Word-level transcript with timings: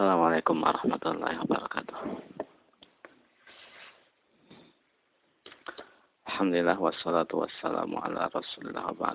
Assalamualaikum 0.00 0.64
warahmatullahi 0.64 1.36
wabarakatuh. 1.44 1.98
Alhamdulillah 6.24 6.80
wassalatu 6.80 7.44
wassalamu 7.44 8.00
ala 8.00 8.32
rasulillah 8.32 8.96
wa 8.96 9.12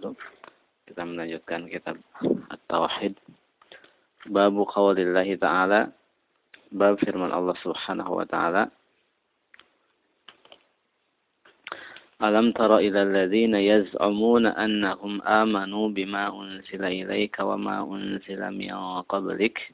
Kita 0.85 1.01
melanjutkan 1.01 1.65
kitab 1.73 1.97
At-Tauhid. 2.53 3.17
Babu 4.29 4.61
qawlillahi 4.69 5.41
ta'ala. 5.41 5.89
Bab 6.69 7.01
firman 7.01 7.33
Allah 7.33 7.57
subhanahu 7.65 8.21
wa 8.21 8.25
ta'ala. 8.29 8.69
Alam 12.21 12.53
tara 12.53 12.77
ila 12.85 13.09
alladhina 13.09 13.57
yaz'umuna 13.57 14.53
annahum 14.53 15.17
amanu 15.25 15.89
bima 15.89 16.29
unzila 16.29 16.93
ilayka 16.93 17.41
wa 17.41 17.57
ma 17.57 17.75
unzila 17.81 18.53
min 18.53 18.69
qablik. 19.09 19.73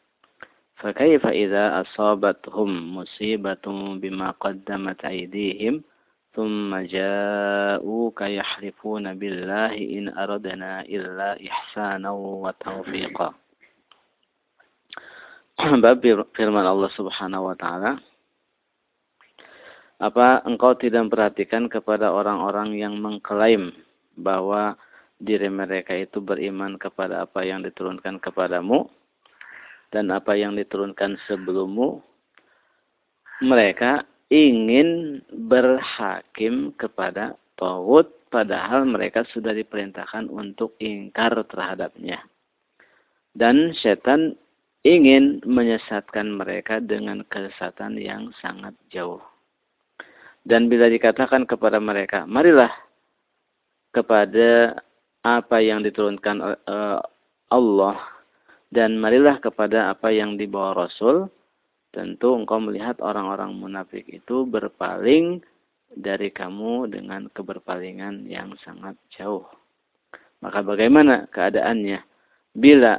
فكيف 0.80 1.26
إذا 1.26 1.80
أصابتهم 1.80 2.96
مصيبة 2.96 3.64
بما 3.96 4.30
قدمت 4.30 5.04
أيديهم 5.04 5.82
ثم 6.36 6.76
جاءوك 6.76 8.20
يحلفون 8.20 9.04
بالله 9.18 9.72
إن 9.96 10.04
أردنا 10.18 10.80
إلا 10.84 11.28
إحسانا 11.48 12.10
وتوفيقا 12.10 13.28
Bab 15.56 16.04
firman 16.36 16.68
Allah 16.68 16.92
Subhanahu 16.92 17.48
wa 17.48 17.56
taala 17.56 17.96
Apa 19.96 20.44
engkau 20.44 20.76
tidak 20.76 21.08
memperhatikan 21.08 21.72
kepada 21.72 22.12
orang-orang 22.12 22.76
yang 22.76 23.00
mengklaim 23.00 23.72
bahwa 24.20 24.76
diri 25.16 25.48
mereka 25.48 25.96
itu 25.96 26.20
beriman 26.20 26.76
kepada 26.76 27.24
apa 27.24 27.40
yang 27.48 27.64
diturunkan 27.64 28.20
kepadamu 28.20 28.84
Dan 29.91 30.09
apa 30.09 30.33
yang 30.39 30.55
diturunkan 30.55 31.19
sebelummu, 31.27 31.99
mereka 33.43 34.07
ingin 34.31 35.19
berhakim 35.51 36.71
kepada 36.79 37.35
Tawud 37.59 38.07
padahal 38.31 38.87
mereka 38.87 39.27
sudah 39.35 39.51
diperintahkan 39.51 40.31
untuk 40.31 40.73
ingkar 40.79 41.35
terhadapnya. 41.45 42.23
Dan 43.35 43.75
setan 43.77 44.39
ingin 44.81 45.43
menyesatkan 45.45 46.39
mereka 46.39 46.79
dengan 46.81 47.21
kesesatan 47.27 47.99
yang 47.99 48.31
sangat 48.39 48.73
jauh. 48.89 49.21
Dan 50.41 50.71
bila 50.71 50.89
dikatakan 50.89 51.45
kepada 51.45 51.77
mereka, 51.77 52.25
marilah 52.25 52.71
kepada 53.93 54.79
apa 55.21 55.61
yang 55.61 55.85
diturunkan 55.85 56.57
eh, 56.65 56.99
Allah 57.51 58.20
dan 58.71 58.95
marilah 58.97 59.37
kepada 59.43 59.91
apa 59.91 60.09
yang 60.09 60.39
dibawa 60.39 60.87
Rasul. 60.87 61.27
Tentu 61.91 62.39
engkau 62.39 62.55
melihat 62.63 63.03
orang-orang 63.03 63.51
munafik 63.51 64.07
itu 64.07 64.47
berpaling 64.47 65.43
dari 65.91 66.31
kamu 66.31 66.87
dengan 66.87 67.27
keberpalingan 67.35 68.31
yang 68.31 68.55
sangat 68.63 68.95
jauh. 69.11 69.43
Maka 70.39 70.63
bagaimana 70.63 71.27
keadaannya 71.27 71.99
bila 72.55 72.95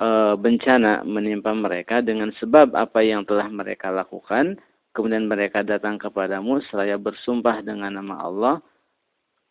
e, 0.00 0.08
bencana 0.40 1.04
menimpa 1.04 1.52
mereka 1.52 2.00
dengan 2.00 2.32
sebab 2.40 2.72
apa 2.72 3.04
yang 3.04 3.28
telah 3.28 3.44
mereka 3.52 3.92
lakukan, 3.92 4.56
kemudian 4.96 5.28
mereka 5.28 5.60
datang 5.60 6.00
kepadamu 6.00 6.64
seraya 6.72 6.96
bersumpah 6.96 7.60
dengan 7.60 8.00
nama 8.00 8.24
Allah, 8.24 8.56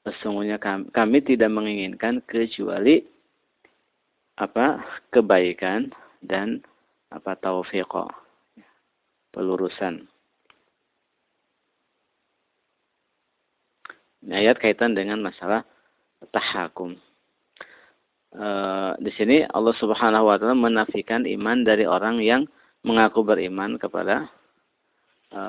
sesungguhnya 0.01 0.57
kami, 0.57 0.89
kami 0.89 1.17
tidak 1.21 1.53
menginginkan 1.53 2.25
kecuali 2.25 3.05
apa 4.37 4.81
kebaikan 5.13 5.93
dan 6.25 6.65
apa 7.13 7.37
taufiq 7.37 7.89
pelurusan. 9.33 10.05
Ini 14.23 14.33
ayat 14.39 14.57
kaitan 14.57 14.95
dengan 14.95 15.19
masalah 15.19 15.67
tahakum. 16.31 16.95
E, 18.31 18.47
di 19.03 19.11
sini 19.19 19.43
Allah 19.51 19.75
Subhanahu 19.75 20.31
wa 20.31 20.39
taala 20.39 20.55
menafikan 20.55 21.27
iman 21.27 21.67
dari 21.67 21.83
orang 21.83 22.23
yang 22.23 22.47
mengaku 22.87 23.21
beriman 23.21 23.75
kepada 23.75 24.31
e, 25.27 25.41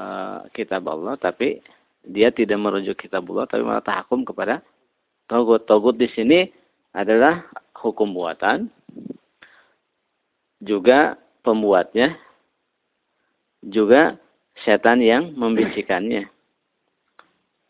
kitab 0.59 0.91
Allah 0.91 1.15
tapi 1.17 1.63
dia 2.03 2.35
tidak 2.35 2.59
merujuk 2.59 2.99
kitab 2.99 3.25
Allah 3.31 3.47
tapi 3.47 3.63
malah 3.63 3.85
tahakum 3.85 4.27
kepada 4.27 4.59
togut. 5.31 5.63
Togut 5.71 5.95
di 5.95 6.11
sini 6.11 6.51
adalah 6.91 7.47
hukum 7.85 8.17
buatan, 8.17 8.73
juga 10.65 11.21
pembuatnya, 11.45 12.17
juga 13.61 14.17
setan 14.65 15.05
yang 15.05 15.37
membisikannya. 15.37 16.25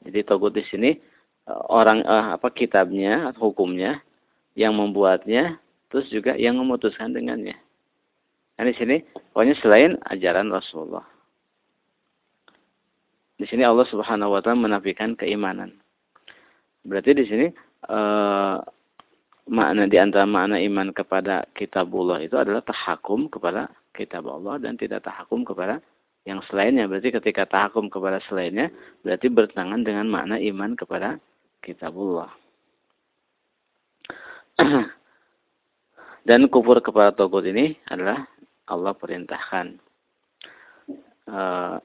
Jadi 0.07 0.19
togut 0.23 0.55
di 0.55 0.63
sini 0.71 0.95
eh, 1.51 1.63
orang 1.67 2.07
eh, 2.07 2.27
apa 2.39 2.55
kitabnya, 2.55 3.35
hukumnya, 3.35 3.99
yang 4.55 4.79
membuatnya, 4.79 5.59
terus 5.91 6.07
juga 6.15 6.39
yang 6.39 6.55
memutuskan 6.55 7.11
dengannya. 7.11 7.59
Nah, 8.55 8.65
di 8.71 8.75
sini 8.79 9.03
pokoknya 9.35 9.59
selain 9.59 9.99
ajaran 10.07 10.47
Rasulullah. 10.55 11.03
Di 13.35 13.51
sini 13.51 13.67
Allah 13.67 13.83
Subhanahu 13.91 14.31
wa 14.31 14.39
taala 14.39 14.63
menafikan 14.71 15.19
keimanan. 15.19 15.75
Berarti 16.87 17.19
di 17.19 17.25
sini 17.27 17.47
eh, 17.91 18.57
makna 19.65 19.89
di 19.89 19.97
antara 19.97 20.29
makna 20.29 20.61
iman 20.61 20.93
kepada 20.93 21.49
kitabullah 21.57 22.21
itu 22.21 22.37
adalah 22.37 22.61
tahakum 22.61 23.33
kepada 23.33 23.73
kitab 23.97 24.29
Allah 24.29 24.61
dan 24.61 24.77
tidak 24.77 25.01
tahakum 25.09 25.41
kepada 25.41 25.81
yang 26.29 26.45
selainnya. 26.45 26.85
Berarti 26.85 27.09
ketika 27.17 27.49
tahakum 27.49 27.89
kepada 27.89 28.21
selainnya 28.29 28.69
berarti 29.01 29.33
bertentangan 29.33 29.81
dengan 29.81 30.05
makna 30.13 30.37
iman 30.37 30.77
kepada 30.77 31.17
kitabullah. 31.65 32.29
dan 36.29 36.41
kufur 36.53 36.85
kepada 36.85 37.17
togut 37.17 37.49
ini 37.49 37.81
adalah 37.89 38.29
Allah 38.69 38.93
perintahkan. 38.93 39.81
Uh, 41.25 41.81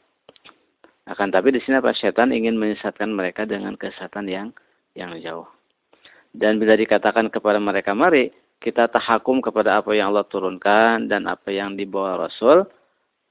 akan 1.08 1.32
tapi 1.32 1.56
di 1.56 1.64
sini 1.64 1.80
apa 1.80 1.96
setan 1.96 2.36
ingin 2.36 2.60
menyesatkan 2.60 3.08
mereka 3.08 3.48
dengan 3.48 3.80
kesesatan 3.80 4.28
yang 4.28 4.52
yang 5.00 5.16
jauh. 5.24 5.48
Dan 6.30 6.62
bila 6.62 6.78
dikatakan 6.78 7.28
kepada 7.34 7.58
mereka, 7.58 7.98
mari 7.98 8.30
kita 8.60 8.92
tahakum 8.92 9.40
kepada 9.40 9.80
apa 9.80 9.96
yang 9.96 10.14
Allah 10.14 10.28
turunkan 10.28 11.08
dan 11.08 11.26
apa 11.26 11.50
yang 11.50 11.74
dibawa 11.74 12.20
Rasul, 12.20 12.68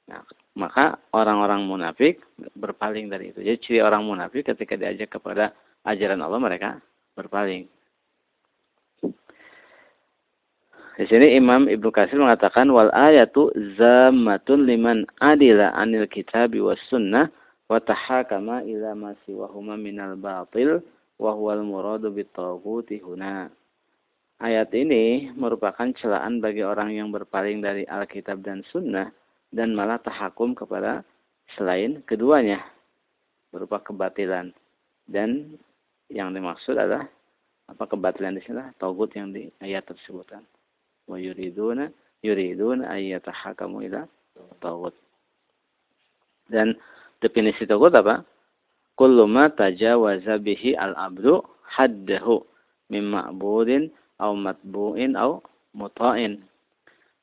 nah, 0.09 0.25
maka 0.59 0.98
orang-orang 1.14 1.62
munafik 1.69 2.19
berpaling 2.59 3.06
dari 3.06 3.31
itu. 3.31 3.44
Jadi 3.44 3.59
ciri 3.62 3.81
orang 3.84 4.03
munafik 4.03 4.50
ketika 4.50 4.75
diajak 4.75 5.14
kepada 5.14 5.54
ajaran 5.86 6.19
Allah 6.19 6.41
mereka 6.42 6.70
berpaling. 7.14 7.70
Di 10.98 11.06
sini 11.06 11.38
Imam 11.38 11.70
Ibnu 11.70 11.94
Katsir 11.94 12.19
mengatakan 12.19 12.66
wal 12.75 12.91
ayatu 12.91 13.54
zamatun 13.78 14.66
liman 14.66 15.06
adila 15.22 15.70
anil 15.78 16.10
kitabi 16.10 16.59
was 16.59 16.83
sunnah 16.91 17.30
wa 17.71 17.78
tahakama 17.78 18.66
ila 18.66 18.98
ma 18.98 19.15
siwahuma 19.22 19.78
minal 19.78 20.18
batil 20.18 20.83
wahwal 21.18 21.62
muradu 21.66 22.15
bitawuti 22.15 23.03
huna. 23.03 23.50
Ayat 24.38 24.70
ini 24.70 25.34
merupakan 25.34 25.91
celaan 25.98 26.38
bagi 26.38 26.62
orang 26.62 26.94
yang 26.94 27.10
berpaling 27.10 27.59
dari 27.59 27.82
Alkitab 27.84 28.38
dan 28.47 28.62
Sunnah 28.70 29.10
dan 29.50 29.74
malah 29.74 29.98
tahakum 29.98 30.54
kepada 30.54 31.03
selain 31.59 32.06
keduanya 32.06 32.62
berupa 33.50 33.82
kebatilan. 33.82 34.54
Dan 35.10 35.59
yang 36.06 36.30
dimaksud 36.30 36.78
adalah 36.78 37.10
apa 37.66 37.84
kebatilan 37.84 38.38
di 38.38 38.42
sini? 38.47 38.62
Taugut 38.78 39.10
yang 39.18 39.34
di 39.34 39.50
ayat 39.59 39.91
tersebut 39.91 40.38
wa 41.09 41.16
yuriduna 41.16 41.88
yuriduna 42.21 42.92
ayyatahakamu 42.92 43.88
ila 43.88 44.04
taugut 44.60 44.92
dan 46.53 46.76
definisi 47.18 47.64
taugut 47.64 47.97
apa 47.97 48.22
kullu 48.98 49.30
ma 49.30 49.47
tajawaza 49.47 50.42
bihi 50.42 50.74
al-abdu 50.74 51.39
haddahu 51.71 52.42
min 52.91 53.15
ma'budin 53.15 53.95
au 54.18 54.34
matbu'in 54.34 55.15
au 55.15 55.39
muta'in. 55.78 56.42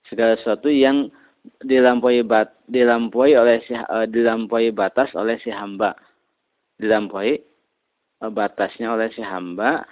Segala 0.07 0.39
sesuatu 0.39 0.72
yang 0.72 1.12
dilampaui 1.66 2.24
bat, 2.24 2.56
dilampaui 2.72 3.36
oleh 3.36 3.60
si 3.68 3.75
uh, 3.75 4.07
dilampaui 4.07 4.72
batas 4.72 5.12
oleh 5.13 5.36
si 5.44 5.51
hamba. 5.51 5.98
Dilampaui 6.80 7.44
uh, 8.24 8.31
batasnya 8.31 8.95
oleh 8.95 9.12
si 9.12 9.19
hamba 9.19 9.83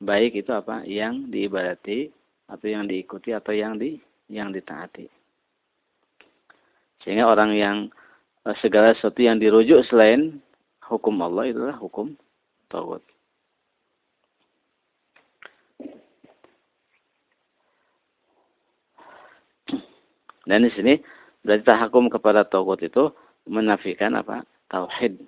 baik 0.00 0.32
itu 0.32 0.50
apa 0.52 0.80
yang 0.88 1.28
diibadati 1.28 2.08
atau 2.48 2.66
yang 2.66 2.88
diikuti 2.88 3.36
atau 3.36 3.52
yang 3.52 3.76
di 3.76 4.00
yang 4.28 4.50
ditaati. 4.50 5.06
Sehingga 7.00 7.30
orang 7.30 7.56
yang 7.56 7.76
uh, 8.44 8.56
segala 8.60 8.92
sesuatu 8.92 9.22
yang 9.22 9.40
dirujuk 9.40 9.86
selain 9.88 10.42
hukum 10.90 11.14
Allah 11.22 11.46
itulah 11.46 11.76
hukum 11.78 12.18
tauhid. 12.66 13.02
Dan 20.50 20.66
di 20.66 20.70
sini 20.74 20.98
berarti 21.46 21.62
tahakum 21.62 22.10
kepada 22.10 22.42
tauhid 22.42 22.90
itu 22.90 23.14
menafikan 23.46 24.18
apa? 24.18 24.42
Tauhid. 24.66 25.22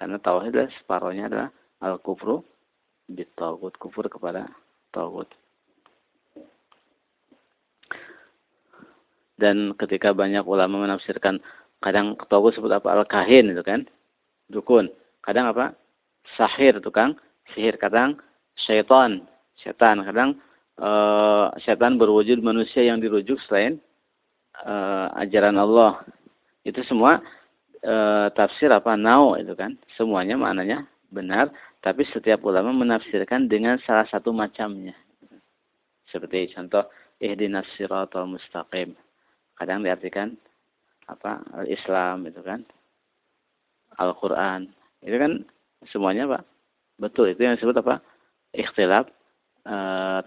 Karena 0.00 0.16
tauhid 0.16 0.56
adalah 0.56 0.72
separohnya 0.80 1.24
adalah 1.28 1.48
al-kufru 1.84 2.40
bitauhid, 3.12 3.76
kufur 3.76 4.08
kepada 4.08 4.48
tauhid. 4.96 5.28
Dan 9.36 9.76
ketika 9.76 10.14
banyak 10.16 10.46
ulama 10.46 10.88
menafsirkan 10.88 11.44
kadang 11.84 12.16
tauhid 12.16 12.56
sebut 12.56 12.72
apa 12.72 12.88
al-kahin 12.96 13.52
itu 13.52 13.60
kan, 13.60 13.84
dukun. 14.48 14.90
Kadang 15.24 15.50
apa? 15.50 15.72
Sahir, 16.36 16.80
tukang 16.80 17.16
sihir. 17.52 17.76
Kadang 17.76 18.20
syaitan, 18.56 19.24
setan. 19.60 20.04
Kadang 20.04 20.40
uh, 20.80 21.52
setan 21.62 21.96
berwujud 22.00 22.40
manusia 22.40 22.84
yang 22.84 23.00
dirujuk 23.00 23.40
selain 23.46 23.80
uh, 24.64 25.12
ajaran 25.20 25.56
Allah. 25.56 26.04
Itu 26.64 26.80
semua 26.88 27.20
uh, 27.84 28.28
tafsir 28.32 28.72
apa 28.72 28.96
nau 28.96 29.36
itu 29.36 29.52
kan. 29.56 29.76
Semuanya 29.96 30.36
maknanya 30.40 30.88
benar, 31.12 31.52
tapi 31.84 32.02
setiap 32.10 32.42
ulama 32.42 32.74
menafsirkan 32.74 33.46
dengan 33.46 33.78
salah 33.84 34.08
satu 34.10 34.34
macamnya. 34.34 34.96
Seperti 36.10 36.54
contoh 36.54 36.86
ihdinas 37.22 37.66
siratal 37.78 38.26
mustaqim. 38.26 38.94
Kadang 39.54 39.86
diartikan 39.86 40.34
apa 41.06 41.44
Islam 41.70 42.26
itu 42.26 42.42
kan. 42.42 42.66
Al-Qur'an. 43.98 44.70
Itu 45.04 45.16
kan 45.16 45.44
semuanya 45.90 46.28
Pak. 46.30 46.42
Betul 46.98 47.34
itu 47.34 47.42
yang 47.42 47.58
disebut 47.58 47.76
apa? 47.82 48.00
Ikhtilaf 48.54 49.10
e, 49.66 49.76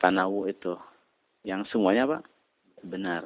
tanawu 0.04 0.46
itu. 0.52 0.76
Yang 1.48 1.72
semuanya 1.72 2.06
Pak 2.06 2.22
benar. 2.84 3.26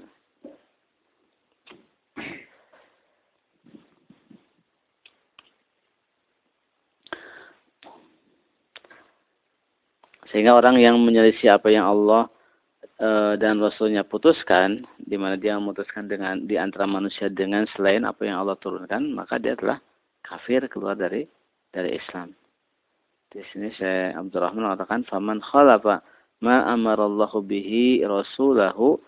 Sehingga 10.32 10.56
orang 10.56 10.80
yang 10.80 10.96
menyelisih 10.96 11.60
apa 11.60 11.68
yang 11.68 11.84
Allah 11.84 12.32
e, 12.96 13.36
dan 13.36 13.60
Rasulnya 13.60 14.08
putuskan, 14.08 14.88
di 14.96 15.20
mana 15.20 15.36
dia 15.36 15.60
memutuskan 15.60 16.08
dengan 16.08 16.48
di 16.48 16.56
antara 16.56 16.88
manusia 16.88 17.28
dengan 17.28 17.68
selain 17.76 18.08
apa 18.08 18.24
yang 18.24 18.40
Allah 18.40 18.56
turunkan, 18.56 19.12
maka 19.12 19.36
dia 19.36 19.60
telah 19.60 19.84
kafir 20.32 20.64
keluar 20.72 20.96
dari 20.96 21.28
dari 21.76 22.00
Islam. 22.00 22.32
Di 23.32 23.44
sini 23.52 23.72
saya 23.76 24.16
Abdurrahman 24.16 24.64
mengatakan, 24.72 25.04
"Faman 25.08 25.44
khalafa 25.44 26.00
ma 26.40 26.64
amarallahu 26.72 27.44
bihi 27.44 28.04
rasulahu 28.08 29.00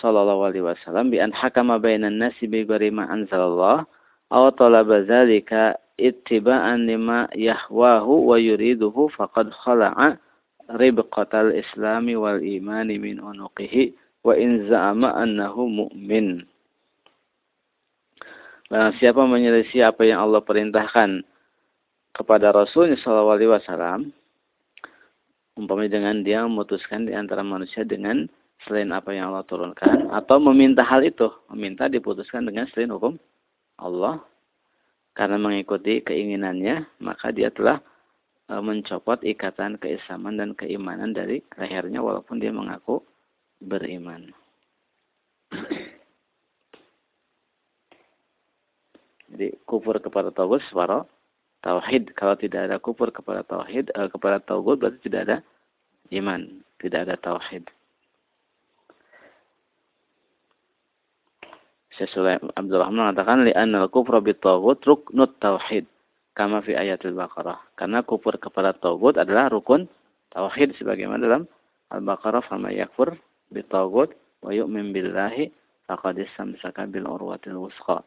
sallallahu 0.00 0.46
alaihi 0.48 0.64
wasallam 0.64 1.08
bi 1.10 1.18
an 1.18 1.32
hakama 1.32 1.80
bainan 1.80 2.20
nasi 2.20 2.44
bi 2.46 2.62
ghairi 2.64 2.92
ma 2.92 3.08
anzalallah 3.08 3.88
aw 4.30 4.44
talaba 4.54 5.02
dzalika 5.02 5.74
ittiba'an 5.98 6.86
lima 6.86 7.26
yahwahu 7.34 8.30
wa 8.30 8.36
yuriduhu 8.38 9.10
faqad 9.16 9.50
khala'a 9.64 10.14
ribqatal 10.78 11.50
islami 11.50 12.14
wal 12.14 12.38
imani 12.38 13.00
min 13.00 13.18
unuqihi 13.18 13.96
wa 14.22 14.36
in 14.36 14.68
za'ama 14.68 15.16
annahu 15.16 15.66
mu'min. 15.66 16.44
Barang 18.68 18.92
siapa 19.00 19.24
menyelisih 19.24 19.88
apa 19.88 20.04
yang 20.04 20.20
Allah 20.28 20.44
perintahkan 20.44 21.24
kepada 22.12 22.52
Rasulnya 22.52 23.00
Shallallahu 23.00 23.36
Alaihi 23.40 23.52
Wasallam, 23.52 24.00
umpamanya 25.56 25.96
dengan 25.96 26.16
dia 26.20 26.44
memutuskan 26.44 27.08
di 27.08 27.16
antara 27.16 27.40
manusia 27.40 27.82
dengan 27.82 28.28
selain 28.68 28.92
apa 28.92 29.16
yang 29.16 29.32
Allah 29.32 29.48
turunkan, 29.48 30.12
atau 30.12 30.36
meminta 30.38 30.84
hal 30.84 31.00
itu, 31.00 31.32
meminta 31.48 31.88
diputuskan 31.88 32.44
dengan 32.44 32.68
selain 32.68 32.92
hukum 32.92 33.16
Allah, 33.80 34.20
karena 35.16 35.40
mengikuti 35.40 36.04
keinginannya, 36.04 36.84
maka 37.00 37.32
dia 37.32 37.48
telah 37.48 37.80
E, 38.48 38.54
mencopot 38.64 39.20
ikatan 39.20 39.76
keislaman 39.76 40.40
dan 40.40 40.56
keimanan 40.56 41.12
dari 41.12 41.44
lehernya 41.60 42.00
walaupun 42.00 42.40
dia 42.40 42.48
mengaku 42.48 43.04
beriman. 43.60 44.32
Jadi 49.28 49.54
kufur 49.68 50.00
kepada 50.00 50.32
tauhid 50.32 50.64
suara 50.72 51.04
tauhid. 51.60 52.16
Kalau 52.16 52.34
tidak 52.38 52.70
ada 52.70 52.76
kufur 52.80 53.12
kepada 53.12 53.44
tauhid 53.44 53.92
eh, 53.92 54.08
kepada 54.08 54.40
tauhid 54.40 54.76
berarti 54.80 54.98
tidak 55.04 55.20
ada 55.28 55.36
iman, 56.16 56.64
tidak 56.80 57.00
ada 57.08 57.14
tauhid. 57.20 57.68
Syekh 61.98 62.14
Abdurrahman 62.54 63.10
mengatakan 63.10 63.42
li'anna 63.42 63.82
al-kufra 63.82 64.22
bit 64.22 64.38
tauhid 64.38 64.78
ruknut 64.86 65.34
tauhid 65.42 65.84
kama 66.38 66.62
fi 66.62 66.78
ayatul 66.78 67.18
Baqarah. 67.18 67.58
Karena 67.74 68.06
kufur 68.06 68.38
kepada 68.38 68.70
tauhid 68.78 69.18
adalah 69.18 69.50
rukun 69.50 69.90
tauhid 70.30 70.78
sebagaimana 70.78 71.26
dalam 71.26 71.44
Al-Baqarah 71.90 72.46
fama 72.46 72.70
yakfur 72.70 73.18
bi 73.50 73.66
tauhid 73.66 74.14
wa 74.44 74.54
yu'min 74.54 74.94
billahi 74.94 75.50
faqad 75.90 76.22
istamsaka 76.22 76.86
bil 76.86 77.10
urwatil 77.10 77.58
wusqa. 77.58 78.06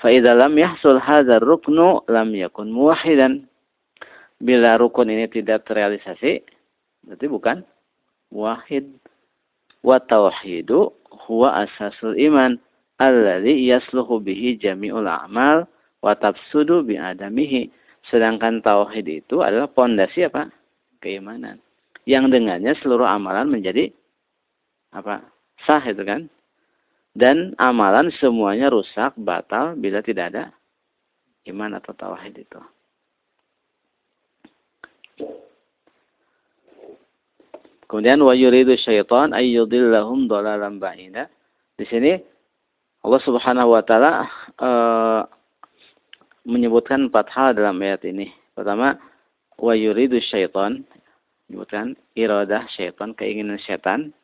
Fa 0.00 0.08
idza 0.08 0.32
lam 0.32 0.56
yahsul 0.56 0.96
hadzal 0.96 1.44
ruknu 1.44 2.00
lam 2.08 2.32
yakun 2.32 2.72
muwahhidan. 2.72 3.44
Bila 4.40 4.80
rukun 4.80 5.12
ini 5.12 5.28
tidak 5.28 5.68
terrealisasi, 5.68 6.40
berarti 7.04 7.26
bukan 7.28 7.60
muwahhid. 8.32 8.88
Wa 9.84 10.00
tauhidu 10.00 10.96
huwa 11.28 11.68
asasul 11.68 12.16
iman 12.16 12.56
alladhi 12.96 13.68
yasluhu 13.68 14.24
bihi 14.24 14.56
jami'ul 14.56 15.04
a'mal 15.04 15.68
wa 16.00 16.12
tafsudu 16.16 16.80
bi 16.80 16.96
adamihi. 16.96 17.68
Sedangkan 18.08 18.64
tauhid 18.64 19.04
itu 19.04 19.44
adalah 19.44 19.68
pondasi 19.68 20.24
apa? 20.24 20.48
Keimanan. 21.04 21.60
Yang 22.08 22.32
dengannya 22.32 22.72
seluruh 22.80 23.04
amalan 23.04 23.52
menjadi 23.52 23.92
apa? 24.96 25.20
Sah 25.68 25.84
itu 25.84 26.00
kan? 26.08 26.32
Dan 27.10 27.58
amalan 27.58 28.14
semuanya 28.22 28.70
rusak, 28.70 29.18
batal 29.18 29.74
bila 29.74 29.98
tidak 30.00 30.30
ada 30.30 30.44
iman 31.50 31.74
atau 31.78 31.90
tauhid 31.96 32.46
itu. 32.46 32.60
Kemudian 37.90 38.22
wa 38.22 38.30
yuridu 38.30 38.78
syaitan 38.78 39.34
ayyudillahum 39.34 40.30
dhalalan 40.30 40.78
ba'ida. 40.78 41.26
Di 41.74 41.82
sini 41.90 42.14
Allah 43.02 43.20
Subhanahu 43.26 43.74
wa 43.74 43.82
taala 43.82 44.30
uh, 44.62 45.26
menyebutkan 46.46 47.10
empat 47.10 47.26
hal 47.34 47.58
dalam 47.58 47.82
ayat 47.82 48.06
ini. 48.06 48.30
Pertama, 48.54 48.94
wa 49.58 49.74
yuridu 49.74 50.22
syaitan. 50.22 50.86
Menyebutkan 51.50 51.98
iradah 52.14 52.70
syaitan, 52.70 53.10
keinginan 53.10 53.58
syaitan. 53.58 54.14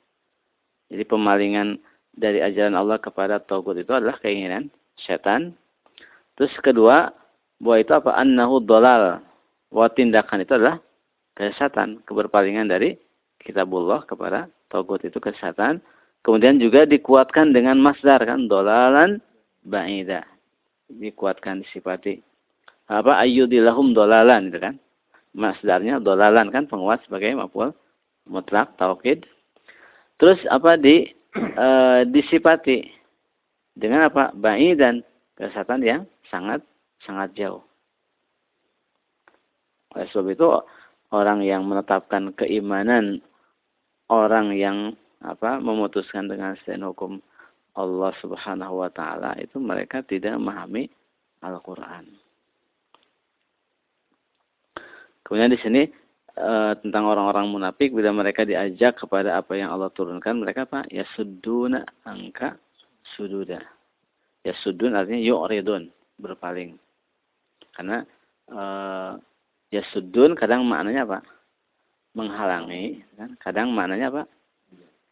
Jadi 0.86 1.02
pemalingan 1.02 1.82
dari 2.16 2.40
ajaran 2.40 2.74
Allah 2.74 2.98
kepada 2.98 3.38
Tauhid 3.38 3.84
itu 3.84 3.92
adalah 3.92 4.16
keinginan 4.18 4.72
syaitan. 4.96 5.52
Terus 6.36 6.52
kedua, 6.64 7.12
bahwa 7.60 7.76
itu 7.80 7.92
apa? 7.92 8.16
Annahu 8.16 8.64
dolal. 8.64 9.20
Bahwa 9.68 9.88
tindakan 9.92 10.42
itu 10.42 10.52
adalah 10.56 10.80
kesesatan. 11.36 12.00
Keberpalingan 12.08 12.72
dari 12.72 12.96
kitabullah 13.40 14.02
kepada 14.08 14.48
Tauhid 14.72 15.12
itu 15.12 15.20
kesesatan. 15.20 15.84
Kemudian 16.24 16.58
juga 16.58 16.88
dikuatkan 16.88 17.52
dengan 17.54 17.78
masdar 17.78 18.24
kan. 18.24 18.48
Dolalan 18.48 19.20
ba'idah 19.66 20.24
dikuatkan 20.86 21.66
disifati 21.66 22.22
apa 22.86 23.18
ayyudilahum 23.18 23.90
dolalan 23.90 24.48
gitu 24.48 24.62
kan 24.62 24.74
masdarnya 25.34 25.98
dolalan 25.98 26.48
kan 26.54 26.70
penguat 26.70 27.02
sebagai 27.04 27.34
maful 27.34 27.74
mutlak 28.30 28.70
taukid 28.78 29.26
terus 30.22 30.38
apa 30.48 30.78
di 30.78 31.10
e, 31.36 31.68
disifati 32.10 32.88
dengan 33.76 34.08
apa 34.08 34.32
bayi 34.32 34.72
dan 34.72 35.04
kesehatan 35.36 35.84
yang 35.84 36.02
sangat 36.32 36.64
sangat 37.04 37.32
jauh 37.36 37.62
oleh 39.96 40.08
sebab 40.12 40.28
itu 40.32 40.46
orang 41.12 41.44
yang 41.44 41.64
menetapkan 41.64 42.32
keimanan 42.36 43.20
orang 44.08 44.52
yang 44.56 44.92
apa 45.24 45.58
memutuskan 45.58 46.28
dengan 46.28 46.54
selain 46.62 46.84
hukum 46.84 47.18
Allah 47.76 48.12
Subhanahu 48.24 48.84
wa 48.84 48.90
taala 48.92 49.36
itu 49.36 49.60
mereka 49.60 50.00
tidak 50.00 50.36
memahami 50.40 50.88
Al-Qur'an. 51.44 52.08
Kemudian 55.20 55.52
di 55.52 55.60
sini 55.60 55.82
tentang 56.84 57.08
orang-orang 57.08 57.48
munafik 57.48 57.96
bila 57.96 58.12
mereka 58.12 58.44
diajak 58.44 59.00
kepada 59.00 59.40
apa 59.40 59.56
yang 59.56 59.72
Allah 59.72 59.88
turunkan 59.88 60.36
mereka 60.36 60.68
apa? 60.68 60.84
Ya 60.92 61.08
suduna 61.16 61.80
angka 62.04 62.60
sududa. 63.16 63.64
Ya 64.44 64.52
sudun 64.60 64.94
artinya 64.94 65.18
yu'ridun, 65.18 65.88
berpaling. 66.20 66.76
Karena 67.72 68.04
e, 68.46 68.62
ya 69.72 69.82
sudun 69.90 70.36
kadang 70.36 70.68
maknanya 70.68 71.08
apa? 71.08 71.18
Menghalangi, 72.12 73.00
kan? 73.16 73.32
kadang 73.40 73.72
maknanya 73.72 74.12
apa? 74.12 74.22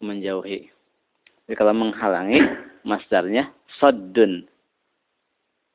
Menjauhi. 0.04 0.68
Jadi 1.44 1.54
kalau 1.56 1.72
menghalangi, 1.72 2.40
masdarnya 2.88 3.48
sodun. 3.80 4.44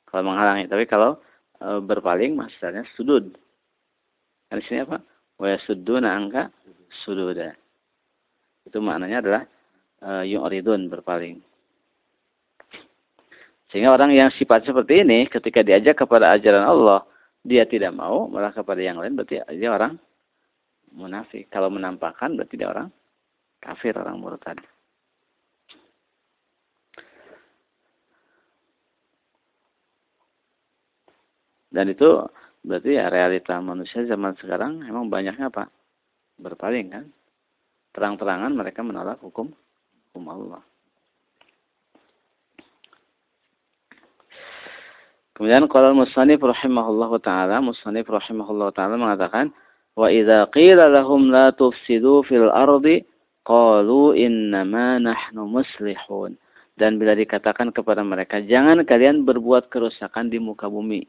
Kalau 0.05 0.23
menghalangi. 0.29 0.69
Tapi 0.69 0.85
kalau 0.85 1.17
e, 1.57 1.67
berpaling, 1.81 2.37
masdarnya 2.37 2.85
sudud. 2.93 3.33
Di 4.49 4.63
sini 4.65 4.81
apa? 4.81 4.97
Wa 5.39 5.55
suduna 5.63 6.19
angka 6.19 6.51
sududa. 7.07 7.55
Itu 8.67 8.83
maknanya 8.83 9.23
adalah 9.23 9.43
e, 10.03 10.09
yu'ridun, 10.35 10.91
berpaling. 10.91 11.39
Sehingga 13.71 13.95
orang 13.95 14.11
yang 14.11 14.29
sifat 14.35 14.67
seperti 14.67 15.05
ini, 15.05 15.29
ketika 15.29 15.63
diajak 15.63 16.03
kepada 16.03 16.35
ajaran 16.35 16.65
Allah, 16.67 17.05
dia 17.45 17.63
tidak 17.63 17.95
mau, 17.95 18.27
malah 18.27 18.51
kepada 18.51 18.81
yang 18.83 18.99
lain, 18.99 19.15
berarti 19.15 19.39
dia 19.55 19.69
orang 19.71 19.95
munafik. 20.91 21.47
Kalau 21.53 21.71
menampakkan, 21.71 22.35
berarti 22.35 22.59
dia 22.59 22.67
orang 22.67 22.89
kafir, 23.61 23.95
orang 23.95 24.19
murtad. 24.19 24.57
Dan 31.69 31.93
itu 31.93 32.09
berarti 32.63 32.99
ya 32.99 33.07
realita 33.07 33.55
manusia 33.63 34.03
zaman 34.03 34.35
sekarang 34.39 34.83
emang 34.85 35.07
banyaknya 35.07 35.47
apa? 35.47 35.71
Berpaling 36.39 36.87
kan? 36.91 37.05
Terang-terangan 37.95 38.51
mereka 38.53 38.83
menolak 38.85 39.19
hukum 39.23 39.51
hukum 40.09 40.25
Allah. 40.29 40.61
Kemudian 45.39 45.71
kalau 45.71 45.95
Musanif 45.95 46.43
rahimahullah 46.43 47.15
taala, 47.23 47.63
Musanif 47.63 48.11
rahimahullah 48.11 48.75
taala 48.75 48.99
mengatakan, 48.99 49.55
"Wa 49.95 50.11
idza 50.11 50.51
qila 50.51 50.91
lahum 50.91 51.31
la 51.31 51.55
tufsidu 51.55 52.27
fil 52.27 52.51
ardi 52.51 53.07
qalu 53.47 54.19
innama 54.19 54.99
nahnu 54.99 55.47
muslihun." 55.47 56.35
Dan 56.75 56.99
bila 56.99 57.15
dikatakan 57.15 57.71
kepada 57.71 58.03
mereka, 58.03 58.43
"Jangan 58.43 58.83
kalian 58.83 59.23
berbuat 59.23 59.71
kerusakan 59.71 60.27
di 60.27 60.43
muka 60.43 60.67
bumi." 60.67 61.07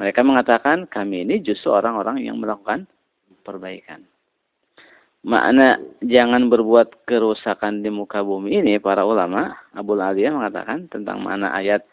Mereka 0.00 0.24
mengatakan 0.24 0.88
kami 0.88 1.28
ini 1.28 1.44
justru 1.44 1.68
orang-orang 1.68 2.24
yang 2.24 2.40
melakukan 2.40 2.88
perbaikan. 3.44 4.00
Makna 5.20 5.76
jangan 6.00 6.48
berbuat 6.48 7.04
kerusakan 7.04 7.84
di 7.84 7.92
muka 7.92 8.24
bumi 8.24 8.64
ini 8.64 8.80
para 8.80 9.04
ulama 9.04 9.52
Abu 9.76 9.92
Aliyah 10.00 10.32
mengatakan 10.32 10.88
tentang 10.88 11.20
makna 11.20 11.52
ayat 11.52 11.84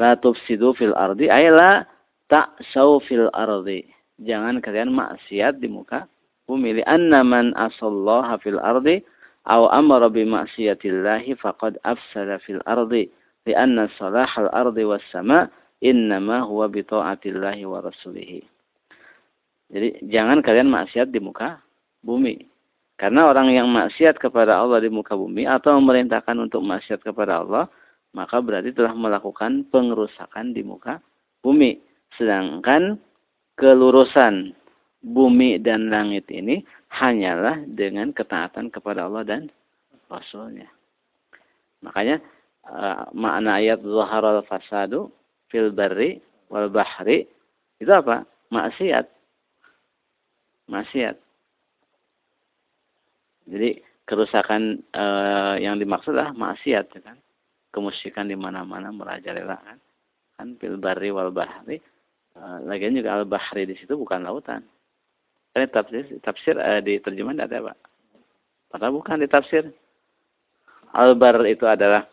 la 0.00 0.16
tufsidu 0.16 0.72
fil 0.72 0.96
ardi 0.96 1.28
ay 1.28 1.52
la 1.52 1.84
ta'sau 2.32 3.04
fil 3.04 3.28
ardi. 3.36 3.84
Jangan 4.24 4.64
kalian 4.64 4.96
maksiat 4.96 5.60
di 5.60 5.68
muka 5.68 6.08
bumi 6.48 6.80
anna 6.88 7.20
man 7.20 7.52
asallaha 7.60 8.40
fil 8.40 8.56
ardi 8.64 9.04
aw 9.44 9.68
amara 9.68 10.08
bi 10.08 10.24
maksiatillahi 10.24 11.36
faqad 11.36 11.76
afsada 11.84 12.40
fil 12.40 12.64
ardi 12.64 13.12
li 13.44 13.52
anna 13.52 13.92
salahal 14.00 14.48
ardi 14.56 14.88
was 14.88 15.04
sama' 15.12 15.52
innama 15.80 16.44
huwa 16.44 16.68
bi 16.68 16.84
taatillahi 16.84 17.64
wa 17.64 17.80
rasulihi. 17.80 18.40
Jadi 19.70 19.88
jangan 20.10 20.44
kalian 20.44 20.68
maksiat 20.68 21.08
di 21.08 21.20
muka 21.22 21.60
bumi. 22.04 22.36
Karena 23.00 23.32
orang 23.32 23.48
yang 23.48 23.68
maksiat 23.72 24.20
kepada 24.20 24.60
Allah 24.60 24.84
di 24.84 24.92
muka 24.92 25.16
bumi 25.16 25.48
atau 25.48 25.80
memerintahkan 25.80 26.36
untuk 26.36 26.60
maksiat 26.60 27.00
kepada 27.00 27.40
Allah, 27.40 27.64
maka 28.12 28.44
berarti 28.44 28.76
telah 28.76 28.92
melakukan 28.92 29.64
pengerusakan 29.72 30.52
di 30.52 30.60
muka 30.60 31.00
bumi. 31.40 31.80
Sedangkan 32.18 33.00
kelurusan 33.56 34.52
bumi 35.00 35.56
dan 35.62 35.88
langit 35.88 36.28
ini 36.28 36.60
hanyalah 36.92 37.64
dengan 37.64 38.12
ketaatan 38.12 38.68
kepada 38.68 39.08
Allah 39.08 39.24
dan 39.24 39.48
Rasulnya. 40.10 40.68
Makanya 41.80 42.20
uh, 42.68 43.08
makna 43.16 43.62
ayat 43.62 43.80
zaharal 43.80 44.42
fasadu 44.44 45.08
fil 45.50 45.74
barri 45.74 46.22
wal 46.48 46.70
bahri 46.70 47.26
itu 47.80 47.90
apa? 47.90 48.28
Maksiat. 48.52 49.06
Maksiat. 50.68 51.16
Jadi 53.50 53.70
kerusakan 54.04 54.84
e, 54.92 55.04
yang 55.64 55.80
dimaksud 55.80 56.14
adalah 56.14 56.36
maksiat 56.36 56.86
ya 56.92 57.00
kan. 57.00 57.16
Kemusyrikan 57.70 58.28
di 58.28 58.36
mana-mana 58.36 58.92
merajalela 58.92 59.56
kan. 59.64 59.78
Kan 60.36 60.48
fil 60.60 60.76
barri 60.76 61.08
wal 61.10 61.32
bahri. 61.32 61.80
E, 62.36 62.40
lagian 62.68 62.94
juga 62.94 63.16
al 63.16 63.24
bahri 63.24 63.64
di 63.64 63.74
situ 63.80 63.96
bukan 63.96 64.28
lautan. 64.28 64.60
Kan 65.56 65.66
tafsir 65.72 66.04
tafsir 66.20 66.54
e, 66.60 66.84
di 66.84 66.94
terjemahan 67.00 67.48
ada 67.48 67.64
apa? 67.64 67.74
Padahal 68.70 68.94
bukan 69.00 69.24
di 69.24 69.26
tafsir. 69.26 69.72
Al 70.92 71.16
bar 71.16 71.42
itu 71.48 71.64
adalah 71.64 72.04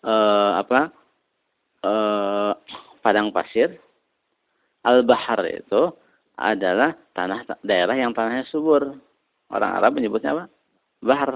e, 0.00 0.14
apa? 0.58 1.03
Eh, 1.84 2.52
padang 3.04 3.28
pasir. 3.30 3.76
Al-Bahar 4.84 5.40
itu 5.48 5.92
adalah 6.36 6.92
tanah 7.16 7.46
daerah 7.64 7.96
yang 7.96 8.12
tanahnya 8.12 8.44
subur. 8.48 8.96
Orang 9.48 9.70
Arab 9.76 9.96
menyebutnya 9.96 10.34
apa? 10.36 10.44
Bahar. 11.00 11.30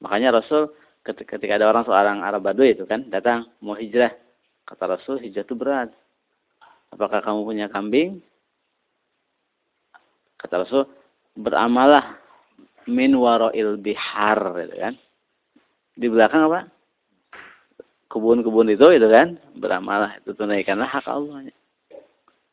Makanya 0.00 0.40
Rasul 0.40 0.72
ketika, 1.04 1.36
ada 1.36 1.68
orang 1.68 1.84
seorang 1.84 2.18
Arab 2.24 2.44
Baduy 2.44 2.76
itu 2.76 2.84
kan 2.84 3.08
datang 3.08 3.48
mau 3.64 3.76
hijrah. 3.76 4.12
Kata 4.68 4.96
Rasul 4.96 5.20
hijrah 5.20 5.44
itu 5.44 5.56
berat. 5.56 5.88
Apakah 6.90 7.22
kamu 7.22 7.40
punya 7.46 7.66
kambing? 7.70 8.20
Kata 10.40 10.64
Rasul 10.64 10.84
beramalah 11.36 12.20
min 12.88 13.14
waroil 13.16 13.76
bihar 13.78 14.40
gitu 14.66 14.76
kan. 14.76 14.94
Di 15.94 16.06
belakang 16.08 16.48
apa? 16.48 16.60
Kebun-kebun 18.10 18.74
itu 18.74 18.86
itu 18.90 19.06
kan 19.06 19.38
beramalah 19.54 20.18
itu 20.18 20.34
tunaikanlah 20.34 20.90
hak 20.90 21.06
Allah. 21.06 21.46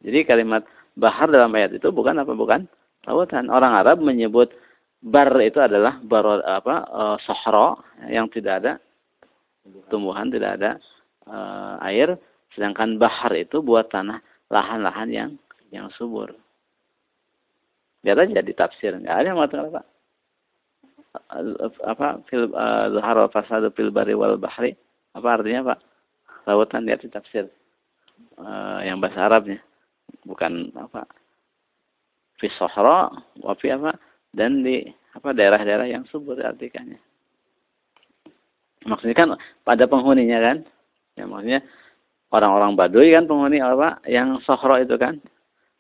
Jadi 0.05 0.19
kalimat 0.23 0.63
bahar 0.93 1.27
dalam 1.33 1.49
ayat 1.57 1.75
itu 1.81 1.89
bukan 1.89 2.21
apa 2.21 2.31
bukan 2.37 2.69
lautan. 3.09 3.49
Orang 3.49 3.73
Arab 3.73 3.99
menyebut 3.99 4.53
bar 5.01 5.33
itu 5.41 5.57
adalah 5.57 5.97
bar 6.05 6.45
apa 6.45 6.75
e, 6.85 7.03
sohro 7.25 7.81
yang 8.05 8.29
tidak 8.29 8.53
ada 8.61 8.73
tumbuhan, 9.89 10.29
tidak 10.29 10.61
ada 10.61 10.71
e, 11.25 11.37
air. 11.89 12.13
Sedangkan 12.53 13.01
bahar 13.01 13.33
itu 13.33 13.61
buat 13.65 13.89
tanah 13.89 14.21
lahan-lahan 14.53 15.09
yang 15.09 15.29
yang 15.73 15.89
subur. 15.97 16.31
Lihat 18.05 18.29
aja 18.29 18.45
di 18.45 18.53
tafsir, 18.53 18.93
nggak 18.93 19.17
ada 19.17 19.27
yang 19.27 19.37
mengatakan 19.41 19.67
apa 19.73 19.81
apa 21.85 22.07
fil 22.29 22.45
uh, 22.53 22.93
zahara 22.93 23.25
fasadu 23.33 23.73
fil 23.73 23.89
bari 23.89 24.13
wal 24.13 24.37
bahri 24.37 24.77
apa 25.17 25.41
artinya 25.41 25.73
Pak? 25.73 25.79
Lautan 26.45 26.85
di 26.85 27.09
tafsir 27.09 27.49
uh, 28.37 28.79
yang 28.85 29.01
bahasa 29.01 29.25
Arabnya. 29.25 29.59
Bukan 30.23 30.71
apa? 30.77 31.09
Fi 32.37 32.47
sohro, 32.55 33.09
wafi 33.41 33.73
apa? 33.73 33.97
Dan 34.29 34.61
di 34.61 34.85
apa 35.17 35.33
daerah-daerah 35.33 35.89
yang 35.89 36.05
subur 36.13 36.37
artikannya. 36.37 37.01
Maksudnya 38.85 39.17
kan 39.17 39.29
pada 39.65 39.89
penghuninya 39.89 40.39
kan? 40.39 40.57
Ya 41.17 41.25
maksudnya 41.25 41.65
orang-orang 42.29 42.77
Baduy 42.77 43.09
kan 43.11 43.25
penghuni 43.25 43.57
apa? 43.57 43.99
Yang 44.05 44.45
sohro 44.45 44.77
itu 44.77 44.95
kan? 44.95 45.17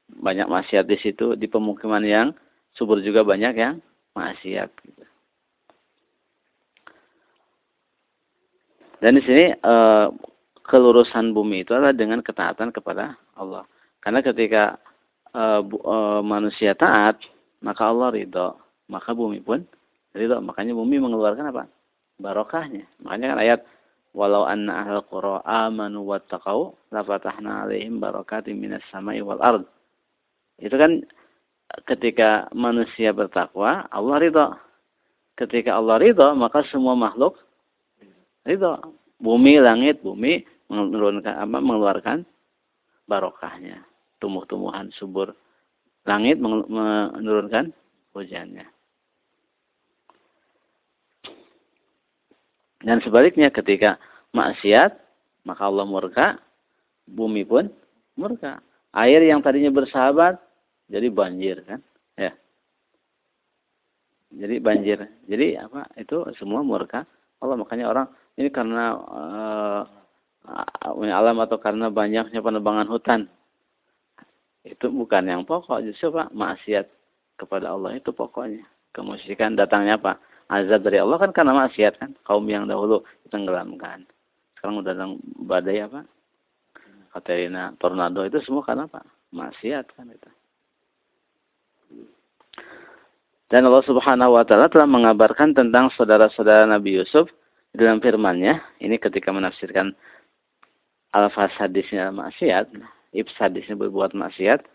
Banyak 0.07 0.49
maksiat 0.49 0.89
di 0.89 0.97
situ 0.97 1.37
di 1.37 1.45
pemukiman 1.45 2.01
yang 2.01 2.33
subur 2.73 2.99
juga 3.05 3.21
banyak 3.21 3.53
yang 3.53 3.75
maksiat. 4.17 4.69
Gitu. 4.81 5.03
Dan 8.97 9.17
di 9.17 9.21
sini 9.21 9.53
e, 9.53 9.75
kelurusan 10.65 11.31
bumi 11.31 11.61
itu 11.61 11.71
adalah 11.73 11.93
dengan 11.93 12.25
ketaatan 12.25 12.73
kepada 12.73 13.13
Allah. 13.37 13.63
Karena 14.01 14.25
ketika 14.25 14.81
e, 15.29 15.43
bu, 15.61 15.77
e, 15.77 15.95
manusia 16.25 16.73
taat, 16.73 17.21
maka 17.61 17.89
Allah 17.89 18.13
ridho, 18.13 18.57
maka 18.89 19.13
bumi 19.13 19.41
pun 19.41 19.61
ridho. 20.17 20.41
Makanya 20.41 20.73
bumi 20.73 20.97
mengeluarkan 20.97 21.53
apa? 21.53 21.63
Barokahnya. 22.17 22.89
Makanya 23.05 23.37
kan 23.37 23.39
ayat 23.41 23.59
walau 24.17 24.49
anna 24.49 24.81
ahlul 24.81 25.05
qura 25.05 25.35
amanu 25.45 26.01
wattaqau 26.09 26.73
lafatahna 26.89 27.69
alaihim 27.69 28.01
barakatim 28.01 28.57
minas 28.57 28.81
samai 28.89 29.21
wal 29.21 29.37
ard. 29.45 29.61
Itu 30.57 30.73
kan 30.73 31.05
ketika 31.85 32.49
manusia 32.49 33.13
bertakwa, 33.13 33.85
Allah 33.93 34.17
ridho. 34.17 34.47
Ketika 35.37 35.77
Allah 35.77 36.01
ridho, 36.01 36.33
maka 36.33 36.65
semua 36.73 36.97
makhluk 36.97 37.37
Itu 38.47 38.79
bumi, 39.19 39.59
langit, 39.59 39.99
bumi 39.99 40.47
menurunkan 40.71 41.35
apa 41.35 41.57
mengeluarkan 41.59 42.23
barokahnya, 43.03 43.83
tumbuh-tumbuhan 44.23 44.91
subur. 44.95 45.35
Langit 46.07 46.39
menurunkan 46.39 47.75
hujannya. 48.15 48.63
Dan 52.79 53.03
sebaliknya 53.03 53.51
ketika 53.51 53.99
maksiat, 54.31 54.95
maka 55.43 55.67
Allah 55.67 55.83
murka, 55.83 56.39
bumi 57.03 57.43
pun 57.43 57.67
murka. 58.15 58.63
Air 58.95 59.27
yang 59.27 59.43
tadinya 59.43 59.69
bersahabat 59.75 60.39
jadi 60.87 61.11
banjir 61.11 61.67
kan? 61.67 61.83
Ya. 62.15 62.31
Jadi 64.31 64.63
banjir. 64.63 65.03
Jadi 65.27 65.59
apa? 65.59 65.91
Itu 65.99 66.23
semua 66.39 66.63
murka 66.63 67.03
Allah. 67.43 67.59
Makanya 67.59 67.91
orang 67.91 68.07
ini 68.37 68.49
karena 68.53 68.93
uh, 68.93 69.81
alam 71.09 71.37
atau 71.41 71.57
karena 71.57 71.89
banyaknya 71.89 72.39
penebangan 72.39 72.87
hutan. 72.87 73.21
Itu 74.61 74.93
bukan 74.93 75.25
yang 75.25 75.41
pokok. 75.43 75.81
Justru 75.83 76.13
Pak, 76.13 76.31
maksiat 76.31 76.85
kepada 77.41 77.73
Allah 77.73 77.97
itu 77.97 78.13
pokoknya. 78.13 78.63
Kemusikan 78.93 79.57
datangnya 79.57 79.97
apa? 79.97 80.21
Azab 80.47 80.85
dari 80.85 81.01
Allah 81.01 81.17
kan 81.19 81.33
karena 81.33 81.53
maksiat 81.65 81.93
kan. 81.99 82.11
Kaum 82.23 82.45
yang 82.47 82.69
dahulu 82.69 83.03
tenggelamkan. 83.33 84.05
Sekarang 84.55 84.85
udah 84.85 84.93
datang 84.93 85.11
badai 85.43 85.83
apa? 85.83 86.01
Katerina, 87.11 87.73
tornado 87.81 88.21
itu 88.21 88.37
semua 88.45 88.61
karena 88.61 88.85
apa? 88.85 89.01
Maksiat 89.33 89.85
kan 89.97 90.07
itu. 90.13 90.29
Dan 93.47 93.63
Allah 93.63 93.83
Subhanahu 93.87 94.35
wa 94.35 94.43
taala 94.43 94.67
telah 94.67 94.85
mengabarkan 94.85 95.55
tentang 95.55 95.87
saudara-saudara 95.95 96.67
Nabi 96.67 96.99
Yusuf 96.99 97.31
dalam 97.77 98.01
firman-Nya, 98.01 98.59
ini 98.81 98.97
ketika 98.97 99.29
menafsirkan 99.29 99.93
al-fas 101.13 101.53
hadisnya 101.55 102.09
maksiat, 102.09 102.67
ibs 103.13 103.33
hadisnya 103.37 103.77
berbuat 103.77 104.17
maksiat, 104.17 104.65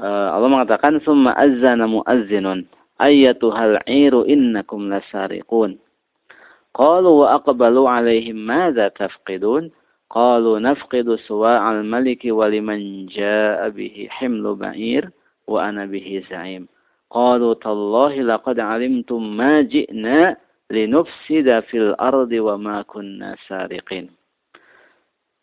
eh, 0.00 0.28
Allah 0.30 0.48
mengatakan 0.48 1.02
summa 1.02 1.34
azzana 1.34 1.90
muazzinun 1.90 2.64
ayyatuhal 3.02 3.82
'iru 3.84 4.24
innakum 4.24 4.88
lasariqun. 4.88 5.76
Qalu 6.76 7.10
wa 7.24 7.40
aqbalu 7.40 7.88
'alaihim 7.88 8.38
madza 8.38 8.92
tafqidun? 8.94 9.72
Qalu 10.06 10.62
nafqidu 10.62 11.18
suwa'al 11.26 11.82
maliki 11.82 12.30
wa 12.30 12.46
liman 12.46 13.10
jaa'a 13.10 13.74
bihi 13.74 14.06
himlu 14.22 14.54
ba'ir 14.54 15.10
wa 15.50 15.66
ana 15.66 15.90
bihi 15.90 16.22
za'im. 16.30 16.70
Qalu 17.10 17.58
tallahi 17.58 18.22
laqad 18.22 18.62
alimtum 18.62 19.34
ma 19.34 19.66
ji'na 19.66 20.38
linufsida 20.70 21.62
fil 21.70 21.94
ardi 21.98 22.42
wa 22.42 22.58
ma 22.58 22.76
kunna 22.82 23.38
sariqin. 23.46 24.10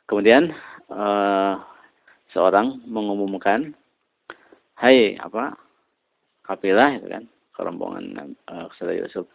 Kemudian 0.07 0.51
uh, 0.91 1.59
seorang 2.35 2.83
mengumumkan, 2.87 3.71
Hai 4.73 5.15
apa 5.21 5.55
kapilah 6.43 6.99
itu 6.99 7.07
kan 7.07 7.23
kerombongan 7.55 8.35
uh, 8.51 8.67
Yusuf, 8.91 9.29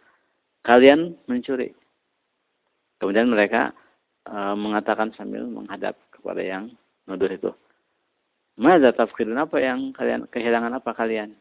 kalian 0.61 1.17
mencuri. 1.25 1.73
Kemudian 3.01 3.31
mereka 3.31 3.73
uh, 4.29 4.53
mengatakan 4.53 5.09
sambil 5.17 5.47
menghadap 5.47 5.97
kepada 6.13 6.43
yang 6.43 6.69
nuduh 7.09 7.31
itu, 7.31 7.51
Mada 8.59 8.91
tafkirun 8.91 9.39
apa 9.39 9.57
yang 9.63 9.95
kalian 9.95 10.27
kehilangan 10.27 10.77
apa 10.77 10.91
kalian? 10.91 11.31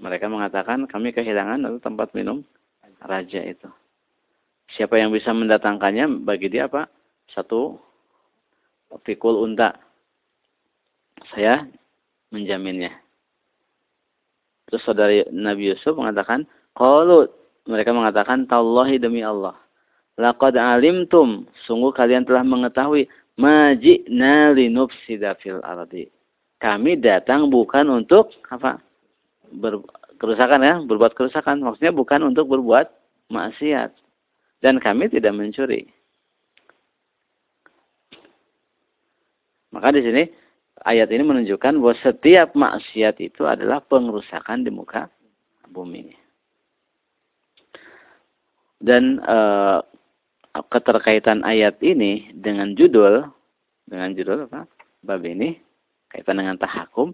Mereka 0.00 0.32
mengatakan 0.32 0.88
kami 0.88 1.12
kehilangan 1.12 1.62
atau 1.68 1.78
tempat 1.78 2.10
minum 2.16 2.40
raja 3.06 3.40
itu. 3.42 3.70
Siapa 4.74 4.98
yang 4.98 5.14
bisa 5.14 5.30
mendatangkannya 5.30 6.26
bagi 6.26 6.50
dia 6.50 6.66
apa? 6.66 6.90
Satu 7.30 7.78
pikul 9.06 9.46
unta. 9.46 9.78
Saya 11.30 11.66
menjaminnya. 12.34 12.92
Terus 14.66 14.82
saudari 14.82 15.22
Nabi 15.30 15.70
Yusuf 15.70 15.94
mengatakan, 15.94 16.42
kalau 16.74 17.30
mereka 17.70 17.94
mengatakan, 17.94 18.50
Tallahi 18.50 18.98
demi 18.98 19.22
Allah. 19.22 19.54
Laqad 20.18 20.58
alimtum, 20.58 21.46
sungguh 21.68 21.94
kalian 21.94 22.26
telah 22.26 22.42
mengetahui, 22.42 23.06
majikna 23.38 24.50
linufsida 24.56 25.38
fil 25.38 25.62
ardi. 25.62 26.10
Kami 26.58 26.98
datang 26.98 27.52
bukan 27.52 27.86
untuk 27.92 28.32
apa? 28.48 28.80
ber, 29.52 29.82
kerusakan 30.18 30.60
ya, 30.64 30.74
berbuat 30.82 31.12
kerusakan. 31.14 31.62
Maksudnya 31.62 31.92
bukan 31.94 32.26
untuk 32.26 32.48
berbuat 32.50 32.90
maksiat. 33.30 33.92
Dan 34.62 34.80
kami 34.80 35.12
tidak 35.12 35.36
mencuri. 35.36 35.86
Maka 39.70 39.92
di 39.92 40.00
sini 40.00 40.22
ayat 40.88 41.12
ini 41.12 41.20
menunjukkan 41.20 41.76
bahwa 41.76 41.94
setiap 42.00 42.56
maksiat 42.56 43.20
itu 43.20 43.44
adalah 43.44 43.84
pengerusakan 43.84 44.64
di 44.64 44.72
muka 44.72 45.12
bumi. 45.68 46.16
Dan 48.80 49.20
e, 49.20 49.38
keterkaitan 50.72 51.44
ayat 51.44 51.76
ini 51.84 52.32
dengan 52.32 52.72
judul 52.72 53.28
dengan 53.84 54.16
judul 54.16 54.48
apa? 54.48 54.64
Bab 55.04 55.22
ini 55.28 55.60
kaitan 56.08 56.40
dengan 56.40 56.56
tahakum 56.56 57.12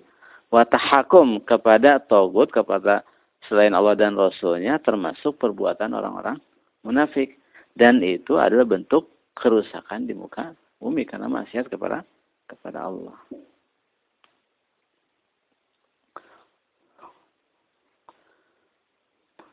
watahakum 0.53 1.43
kepada 1.43 1.99
togut 1.99 2.53
kepada 2.55 3.03
selain 3.47 3.75
Allah 3.75 3.99
dan 3.99 4.15
Rasulnya 4.15 4.79
termasuk 4.79 5.39
perbuatan 5.39 5.95
orang-orang 5.97 6.39
munafik. 6.87 7.39
Dan 7.73 8.05
itu 8.05 8.37
adalah 8.37 8.69
bentuk 8.69 9.09
kerusakan 9.33 10.05
di 10.05 10.13
muka 10.13 10.53
bumi 10.77 11.09
karena 11.09 11.25
maksiat 11.31 11.73
kepada 11.73 12.05
kepada 12.45 12.85
Allah. 12.85 13.17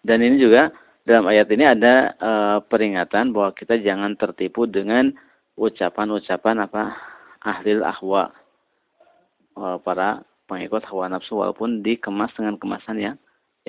Dan 0.03 0.19
ini 0.25 0.41
juga 0.41 0.73
dalam 1.07 1.29
ayat 1.31 1.47
ini 1.53 1.63
ada 1.63 1.95
e, 2.17 2.31
peringatan 2.67 3.31
bahwa 3.31 3.53
kita 3.55 3.79
jangan 3.79 4.15
tertipu 4.19 4.67
dengan 4.67 5.11
ucapan-ucapan 5.59 6.65
apa 6.65 6.97
ahli 7.43 7.79
ahwa. 7.79 8.33
E, 9.53 9.63
para 9.85 10.23
pengikut 10.49 10.81
hawa 10.89 11.13
nafsu 11.13 11.37
walaupun 11.37 11.85
dikemas 11.85 12.33
dengan 12.33 12.57
kemasan 12.57 12.97
yang 12.97 13.15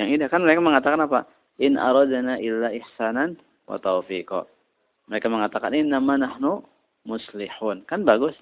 yang 0.01 0.09
indah 0.17 0.33
kan 0.33 0.41
mereka 0.41 0.65
mengatakan 0.65 1.05
apa? 1.05 1.29
In 1.61 1.77
aradana 1.77 2.41
illa 2.41 2.73
ihsanan 2.73 3.37
wa 3.69 3.77
taufiqa 3.77 4.49
mereka 5.11 5.27
mengatakan 5.27 5.75
inna 5.75 5.99
nahnu 5.99 6.63
muslihun. 7.03 7.83
Kan 7.91 8.07
bagus. 8.07 8.39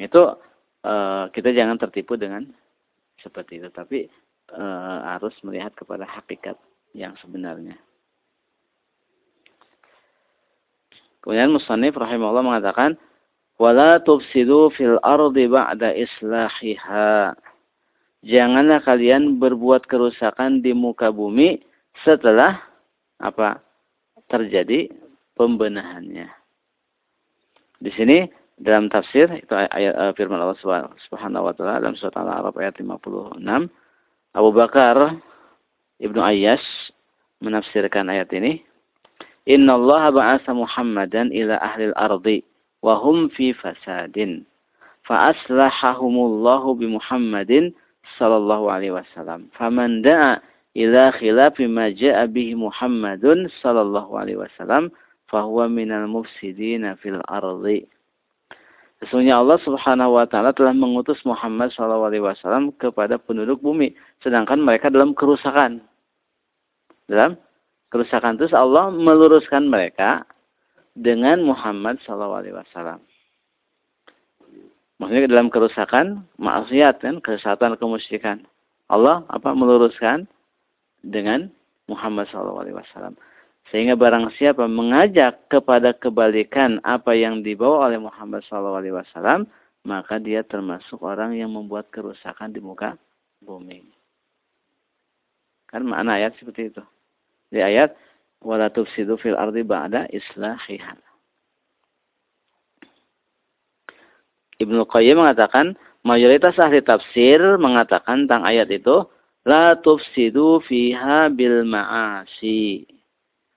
Itu 0.00 0.40
uh, 0.88 1.24
kita 1.28 1.52
jangan 1.52 1.76
tertipu 1.76 2.16
dengan 2.16 2.48
seperti 3.20 3.60
itu 3.60 3.68
tapi 3.68 4.08
uh, 4.56 5.12
harus 5.12 5.36
melihat 5.44 5.76
kepada 5.76 6.08
hakikat 6.08 6.56
yang 6.96 7.12
sebenarnya. 7.20 7.76
Kemudian 11.20 11.52
musannif 11.52 11.92
rahimahullah 12.00 12.40
mengatakan 12.40 12.96
wala 13.60 14.00
tufsidu 14.00 14.72
fil 14.72 14.96
ardi 15.04 15.52
ba'da 15.52 15.92
islahiha. 15.92 17.36
Janganlah 18.20 18.84
kalian 18.84 19.40
berbuat 19.40 19.88
kerusakan 19.88 20.60
di 20.60 20.76
muka 20.76 21.08
bumi 21.08 21.60
setelah 22.04 22.60
apa? 23.20 23.60
terjadi 24.30 24.86
pembenahannya. 25.34 26.30
Di 27.82 27.90
sini 27.98 28.30
dalam 28.54 28.86
tafsir 28.86 29.26
itu 29.42 29.50
ayat 29.50 29.96
uh, 29.98 30.12
firman 30.14 30.38
Allah 30.38 30.54
Subhanahu 31.08 31.50
wa 31.50 31.54
taala 31.56 31.82
dalam 31.82 31.98
surat 31.98 32.14
Al-A'raf 32.14 32.54
ayat 32.60 32.78
56 32.78 33.42
Abu 34.36 34.50
Bakar 34.54 35.18
Ibnu 35.98 36.20
Ayyash 36.22 36.62
menafsirkan 37.42 38.06
ayat 38.06 38.30
ini 38.36 38.62
Inna 39.48 39.74
Allah 39.74 40.12
ba'asa 40.12 40.52
Muhammadan 40.52 41.32
ila 41.32 41.56
ahli 41.58 41.90
al-ardi 41.90 42.38
wahum 42.84 43.32
fi 43.32 43.56
fasadin. 43.56 44.44
Fa 45.08 45.32
aslahahumullahu 45.32 46.78
bi 46.78 46.86
Muhammadin 46.86 47.72
sallallahu 48.18 48.72
alaihi 48.72 48.94
wasallam. 48.94 49.52
Faman 49.54 50.02
da'a 50.02 50.40
ila 50.78 51.10
khilafi 51.14 51.66
ma 51.66 51.90
ja'a 51.90 52.30
bihi 52.30 52.54
Muhammadun 52.54 53.50
sallallahu 53.62 54.14
alaihi 54.16 54.38
wasallam 54.38 54.90
fahuwa 55.30 55.70
minal 55.70 56.06
mufsidina 56.10 56.98
fil 56.98 57.22
ardi. 57.30 57.86
Sesungguhnya 59.00 59.40
Allah 59.40 59.56
Subhanahu 59.64 60.20
wa 60.20 60.28
taala 60.28 60.52
telah 60.52 60.76
mengutus 60.76 61.16
Muhammad 61.24 61.72
sallallahu 61.72 62.12
alaihi 62.12 62.24
wasallam 62.24 62.68
kepada 62.76 63.16
penduduk 63.16 63.64
bumi 63.64 63.96
sedangkan 64.20 64.60
mereka 64.60 64.92
dalam 64.92 65.16
kerusakan. 65.16 65.80
Dalam 67.08 67.40
kerusakan 67.88 68.36
terus 68.36 68.52
Allah 68.52 68.92
meluruskan 68.92 69.66
mereka 69.66 70.28
dengan 70.92 71.42
Muhammad 71.42 71.96
SAW. 72.04 73.00
Maksudnya 75.00 75.32
dalam 75.32 75.48
kerusakan, 75.48 76.28
maksiat 76.36 77.00
kan, 77.00 77.24
kesesatan, 77.24 77.80
kemusyrikan. 77.80 78.44
Allah 78.92 79.24
apa 79.32 79.56
meluruskan 79.56 80.28
dengan 81.00 81.48
Muhammad 81.88 82.28
SAW. 82.28 83.16
Sehingga 83.72 83.96
barang 83.96 84.28
siapa 84.36 84.68
mengajak 84.68 85.48
kepada 85.48 85.96
kebalikan 85.96 86.84
apa 86.84 87.16
yang 87.16 87.40
dibawa 87.40 87.88
oleh 87.88 87.96
Muhammad 87.96 88.44
SAW, 88.44 89.48
maka 89.88 90.20
dia 90.20 90.44
termasuk 90.44 91.00
orang 91.00 91.32
yang 91.32 91.48
membuat 91.48 91.88
kerusakan 91.88 92.52
di 92.52 92.60
muka 92.60 93.00
bumi. 93.40 93.88
Kan 95.70 95.88
makna 95.88 96.20
ayat 96.20 96.36
seperti 96.36 96.74
itu. 96.74 96.82
Di 97.48 97.64
ayat 97.64 97.96
wala 98.44 98.68
tufsidu 98.68 99.16
fil 99.16 99.38
ardi 99.38 99.64
ba'da 99.64 100.10
islahiha. 100.12 101.09
Ibnu 104.60 104.84
Qayyim 104.84 105.24
mengatakan 105.24 105.74
mayoritas 106.04 106.60
ahli 106.60 106.84
tafsir 106.84 107.40
mengatakan 107.56 108.28
tentang 108.28 108.44
ayat 108.44 108.68
itu 108.68 109.08
la 109.48 109.72
tufsidu 109.80 110.60
fiha 110.68 111.32
bil 111.32 111.64
ma'asi 111.64 112.84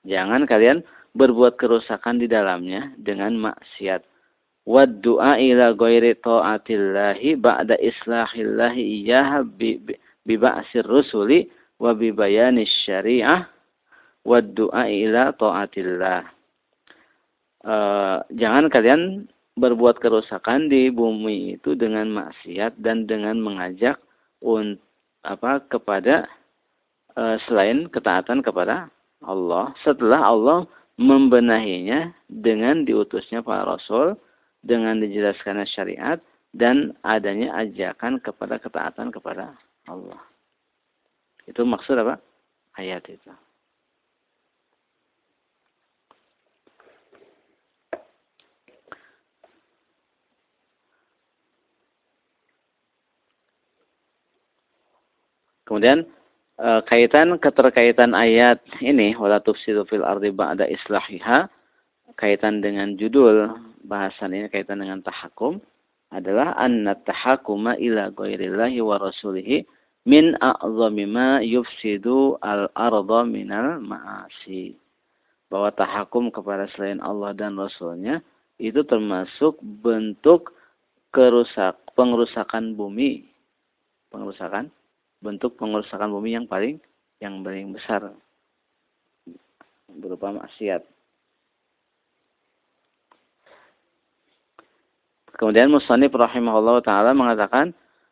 Jangan 0.04 0.44
kalian 0.44 0.84
berbuat 1.16 1.56
kerusakan 1.56 2.20
di 2.20 2.28
dalamnya 2.28 2.92
dengan 3.00 3.40
maksiat. 3.40 4.04
Wad 4.64 5.04
du'a 5.04 5.40
ila 5.40 5.76
ghairi 5.76 6.16
ta'atillahi 6.20 7.40
ba'da 7.40 7.76
islahillahi 7.80 8.80
iyyaha 9.04 9.44
bi, 9.44 9.80
ba'sir 10.24 10.88
rusuli 10.88 11.52
wa 11.80 11.92
bi 11.96 12.12
bayanis 12.16 12.72
syariah 12.84 13.48
wad 14.28 14.56
du'a 14.56 14.88
ila 14.88 15.36
ta'atillah. 15.36 16.24
Uh, 17.64 18.20
jangan 18.36 18.68
kalian 18.68 19.32
berbuat 19.54 20.02
kerusakan 20.02 20.70
di 20.70 20.90
bumi 20.90 21.62
itu 21.62 21.78
dengan 21.78 22.10
maksiat 22.10 22.78
dan 22.82 23.06
dengan 23.06 23.38
mengajak 23.38 24.02
un, 24.42 24.82
apa 25.22 25.62
kepada 25.70 26.26
uh, 27.14 27.38
selain 27.46 27.86
ketaatan 27.90 28.42
kepada 28.42 28.90
Allah 29.24 29.72
setelah 29.86 30.26
Allah 30.26 30.60
membenahinya 30.98 32.14
dengan 32.30 32.86
diutusnya 32.86 33.42
para 33.42 33.66
rasul, 33.66 34.14
dengan 34.62 35.02
dijelaskan 35.02 35.66
syariat 35.66 36.22
dan 36.54 36.94
adanya 37.02 37.66
ajakan 37.66 38.22
kepada 38.22 38.62
ketaatan 38.62 39.10
kepada 39.10 39.58
Allah. 39.90 40.22
Itu 41.50 41.66
maksud 41.66 41.98
apa? 41.98 42.22
Ayat 42.78 43.04
itu. 43.10 43.32
Kemudian 55.64 56.04
e, 56.60 56.70
kaitan 56.88 57.40
keterkaitan 57.40 58.12
ayat 58.14 58.60
ini 58.84 59.16
wala 59.16 59.40
tufsidu 59.40 59.88
fil 59.88 60.04
ardi 60.04 60.30
ba'da 60.30 60.68
islahiha 60.68 61.48
kaitan 62.20 62.62
dengan 62.62 62.94
judul 63.00 63.52
bahasan 63.88 64.36
ini 64.36 64.48
kaitan 64.52 64.84
dengan 64.84 65.02
tahakum 65.02 65.64
adalah 66.14 66.54
anna 66.62 66.94
tahakuma 66.94 67.74
ila 67.82 68.14
ghairillahi 68.14 68.78
wa 68.86 69.02
rasulihi 69.02 69.66
min 70.06 70.36
a'zami 70.38 71.08
ma 71.10 71.40
yufsidu 71.42 72.38
al-arda 72.44 73.26
minal 73.26 73.80
ma'asi. 73.82 74.78
Bahwa 75.50 75.70
tahakum 75.74 76.34
kepada 76.34 76.66
selain 76.74 77.02
Allah 77.02 77.34
dan 77.38 77.54
Rasulnya 77.58 78.22
itu 78.58 78.82
termasuk 78.86 79.62
bentuk 79.62 80.54
kerusak 81.14 81.78
pengrusakan 81.94 82.74
bumi. 82.74 83.30
Pengrusakan 84.10 84.70
bentuk 85.24 85.56
pengerusakan 85.56 86.12
bumi 86.12 86.36
yang 86.36 86.44
paling 86.44 86.84
yang 87.24 87.40
paling 87.40 87.72
besar 87.72 88.12
berupa 89.88 90.36
maksiat. 90.36 90.84
Kemudian 95.40 95.72
Musannif 95.72 96.12
rahimahullah 96.14 96.84
taala 96.86 97.16
mengatakan 97.16 97.72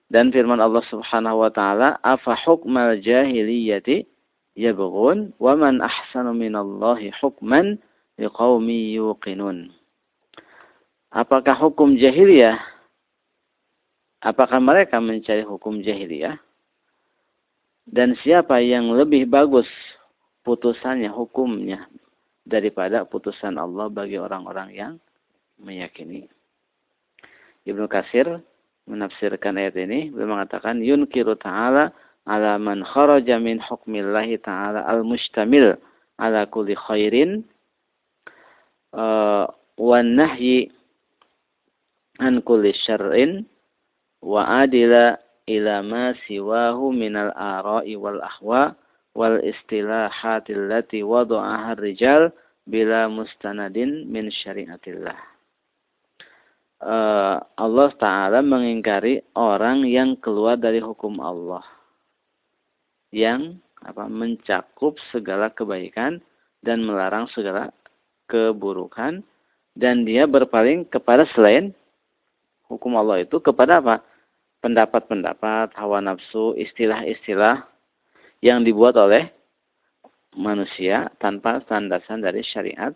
dan 0.10 0.34
firman 0.34 0.58
Allah 0.58 0.82
Subhanahu 0.90 1.46
wa 1.46 1.52
taala 1.52 2.00
afa 2.02 2.34
hukmal 2.48 2.98
jahiliyati 2.98 4.08
yabghun 4.58 5.36
wa 5.38 5.54
man 5.54 5.84
ahsanu 5.84 6.34
minallahi 6.34 7.14
hukman 7.22 7.78
liqaumi 8.18 8.98
yuqinun. 8.98 9.70
Apakah 11.12 11.60
hukum 11.60 12.00
jahiliyah? 12.00 12.58
Apakah 14.24 14.64
mereka 14.64 14.98
mencari 15.04 15.44
hukum 15.44 15.84
jahiliyah? 15.84 16.40
Dan 17.86 18.14
siapa 18.22 18.62
yang 18.62 18.94
lebih 18.94 19.26
bagus 19.28 19.68
putusannya, 20.46 21.10
hukumnya 21.10 21.90
daripada 22.46 23.06
putusan 23.06 23.58
Allah 23.58 23.90
bagi 23.90 24.18
orang-orang 24.18 24.70
yang 24.74 24.94
meyakini. 25.62 26.26
Ibnu 27.66 27.86
Kasir 27.86 28.42
menafsirkan 28.90 29.62
ayat 29.62 29.78
ini 29.78 30.10
beliau 30.10 30.34
mengatakan 30.34 30.82
yunkiru 30.82 31.38
ta'ala 31.38 31.94
ala 32.26 32.58
man 32.58 32.82
kharaja 32.82 33.38
min 33.38 33.62
hukmillahi 33.62 34.42
ta'ala 34.42 34.82
al-mustamil 34.90 35.78
ala 36.18 36.50
kulli 36.50 36.74
khairin 36.74 37.46
uh, 38.98 39.46
wa 39.78 40.00
nahyi 40.02 40.74
an 42.18 42.42
kulli 42.42 42.74
syarrin 42.74 43.46
wa 44.26 44.66
adila 44.66 45.18
ila 45.52 45.84
ma 45.84 46.16
siwahu 46.24 46.96
minal 46.96 47.36
ara'i 47.36 48.00
wal 48.00 48.24
ahwa 48.24 48.72
wal 49.12 49.36
istilahatil 49.44 50.72
lati 50.72 51.04
wada'aha 51.04 51.76
rijal 51.76 52.32
bila 52.64 53.12
mustanadin 53.12 54.08
min 54.08 54.32
syariatillah. 54.32 55.18
Uh, 56.82 57.38
Allah 57.62 57.90
Ta'ala 58.02 58.40
mengingkari 58.42 59.22
orang 59.38 59.86
yang 59.86 60.18
keluar 60.18 60.58
dari 60.58 60.82
hukum 60.82 61.22
Allah. 61.22 61.62
Yang 63.14 63.60
apa 63.86 64.10
mencakup 64.10 64.98
segala 65.14 65.54
kebaikan 65.54 66.24
dan 66.66 66.82
melarang 66.82 67.30
segala 67.36 67.70
keburukan. 68.32 69.22
Dan 69.72 70.04
dia 70.04 70.28
berpaling 70.28 70.84
kepada 70.90 71.24
selain 71.32 71.72
hukum 72.68 72.98
Allah 72.98 73.24
itu 73.24 73.40
kepada 73.40 73.80
apa? 73.80 74.04
Pendapat-pendapat, 74.62 75.74
hawa 75.76 76.00
nafsu, 76.00 76.54
istilah-istilah 76.56 77.66
yang 78.42 78.62
dibuat 78.62 78.98
oleh 78.98 79.30
manusia 80.38 81.12
tanpa 81.20 81.60
landasan 81.68 82.24
dari 82.24 82.42
syariat. 82.46 82.94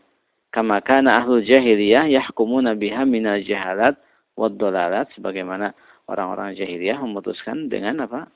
Kama 0.53 0.79
kana 0.79 1.19
jahiliyah 1.25 2.07
yahkumuna 2.07 2.79
biha 2.79 3.03
minal 3.03 3.43
jahalat 3.43 3.99
wad 4.39 4.55
dolalat 4.55 5.11
sebagaimana 5.11 5.75
orang-orang 6.07 6.55
jahiliyah 6.55 7.01
memutuskan 7.03 7.67
dengan 7.67 8.07
apa? 8.07 8.31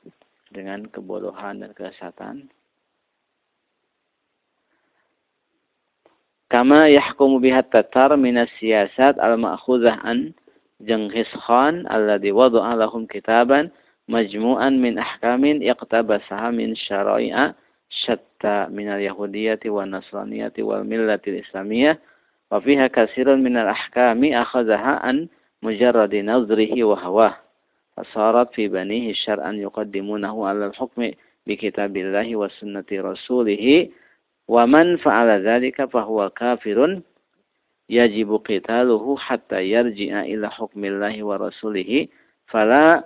Dengan 0.52 0.84
kebodohan 0.90 1.64
dan 1.64 1.72
kesesatan. 1.72 2.52
Kama 6.50 6.90
yahkumu 6.90 7.38
biha 7.38 7.62
tatar 7.62 8.18
minas 8.18 8.50
siyasat 8.58 9.22
al-ma'khuzah 9.22 10.02
an 10.02 10.34
Jenghis 10.80 11.28
Khan 11.44 11.84
alladhi 11.92 12.32
wada'a 12.32 12.72
lahum 12.78 13.04
kitaban 13.04 13.68
majmu'an 14.08 14.80
min 14.80 14.96
ahkamin 14.96 15.60
iqtabasaha 15.60 16.48
min 16.56 16.72
syara'i'a 16.74 17.52
syatta 17.90 18.70
min 18.72 18.88
al-yahudiyyati 18.88 19.68
wa 19.68 19.84
nasraniyati 19.84 20.64
wal 20.64 20.82
millati 20.86 21.36
islamiyah 21.42 22.00
wa 22.50 22.58
fiha 22.64 22.88
kasirun 22.88 23.44
min 23.44 23.60
al-ahkami 23.60 24.32
akhazaha 24.32 25.04
an 25.04 25.28
mujarradi 25.62 26.24
nazrihi 26.24 26.80
wa 26.86 26.96
hawah 26.96 27.34
fasarat 27.98 28.48
fi 28.56 28.66
banihi 28.70 29.12
syar'an 29.12 29.60
yuqaddimunahu 29.60 30.48
ala 30.48 30.72
al-hukmi 30.72 31.12
bi 31.44 31.54
kitabillahi 31.60 32.34
wa 32.38 32.48
sunnati 32.56 32.96
rasulih 32.98 33.92
yajibu 37.90 38.38
qitaluhu 38.46 39.18
hatta 39.18 39.58
yarji'a 39.58 40.30
ila 40.30 40.46
hukmillahi 40.54 41.26
wa 41.26 41.42
rasulihi 41.42 42.06
fala 42.46 43.02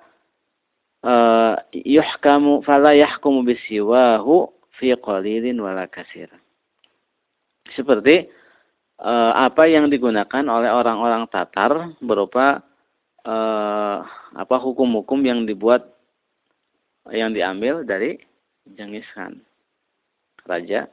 uh, 1.01 1.57
yuhkamu 1.73 2.61
fala 2.61 2.93
yahkumu 2.93 3.49
bisiwahu 3.49 4.53
fi 4.77 4.93
qalilin 5.01 5.57
wala 5.57 5.89
kasir. 5.89 6.29
Seperti 7.73 8.29
uh, 9.01 9.33
apa 9.33 9.65
yang 9.65 9.89
digunakan 9.89 10.45
oleh 10.45 10.69
orang-orang 10.69 11.25
Tatar 11.33 11.97
berupa 12.05 12.61
uh, 13.25 14.05
apa 14.37 14.57
hukum-hukum 14.61 15.25
yang 15.25 15.49
dibuat 15.49 15.89
yang 17.09 17.33
diambil 17.33 17.89
dari 17.89 18.21
Genghis 18.69 19.05
Khan, 19.17 19.41
raja 20.45 20.89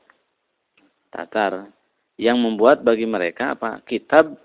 Tatar 1.11 1.71
yang 2.21 2.37
membuat 2.37 2.85
bagi 2.85 3.09
mereka 3.09 3.57
apa 3.57 3.81
kitab 3.89 4.37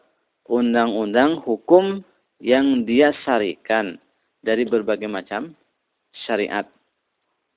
undang-undang 0.49 1.45
hukum 1.45 2.01
yang 2.41 2.89
dia 2.89 3.13
syarikan 3.29 4.01
dari 4.41 4.65
berbagai 4.65 5.05
macam 5.13 5.53
syariat 6.25 6.65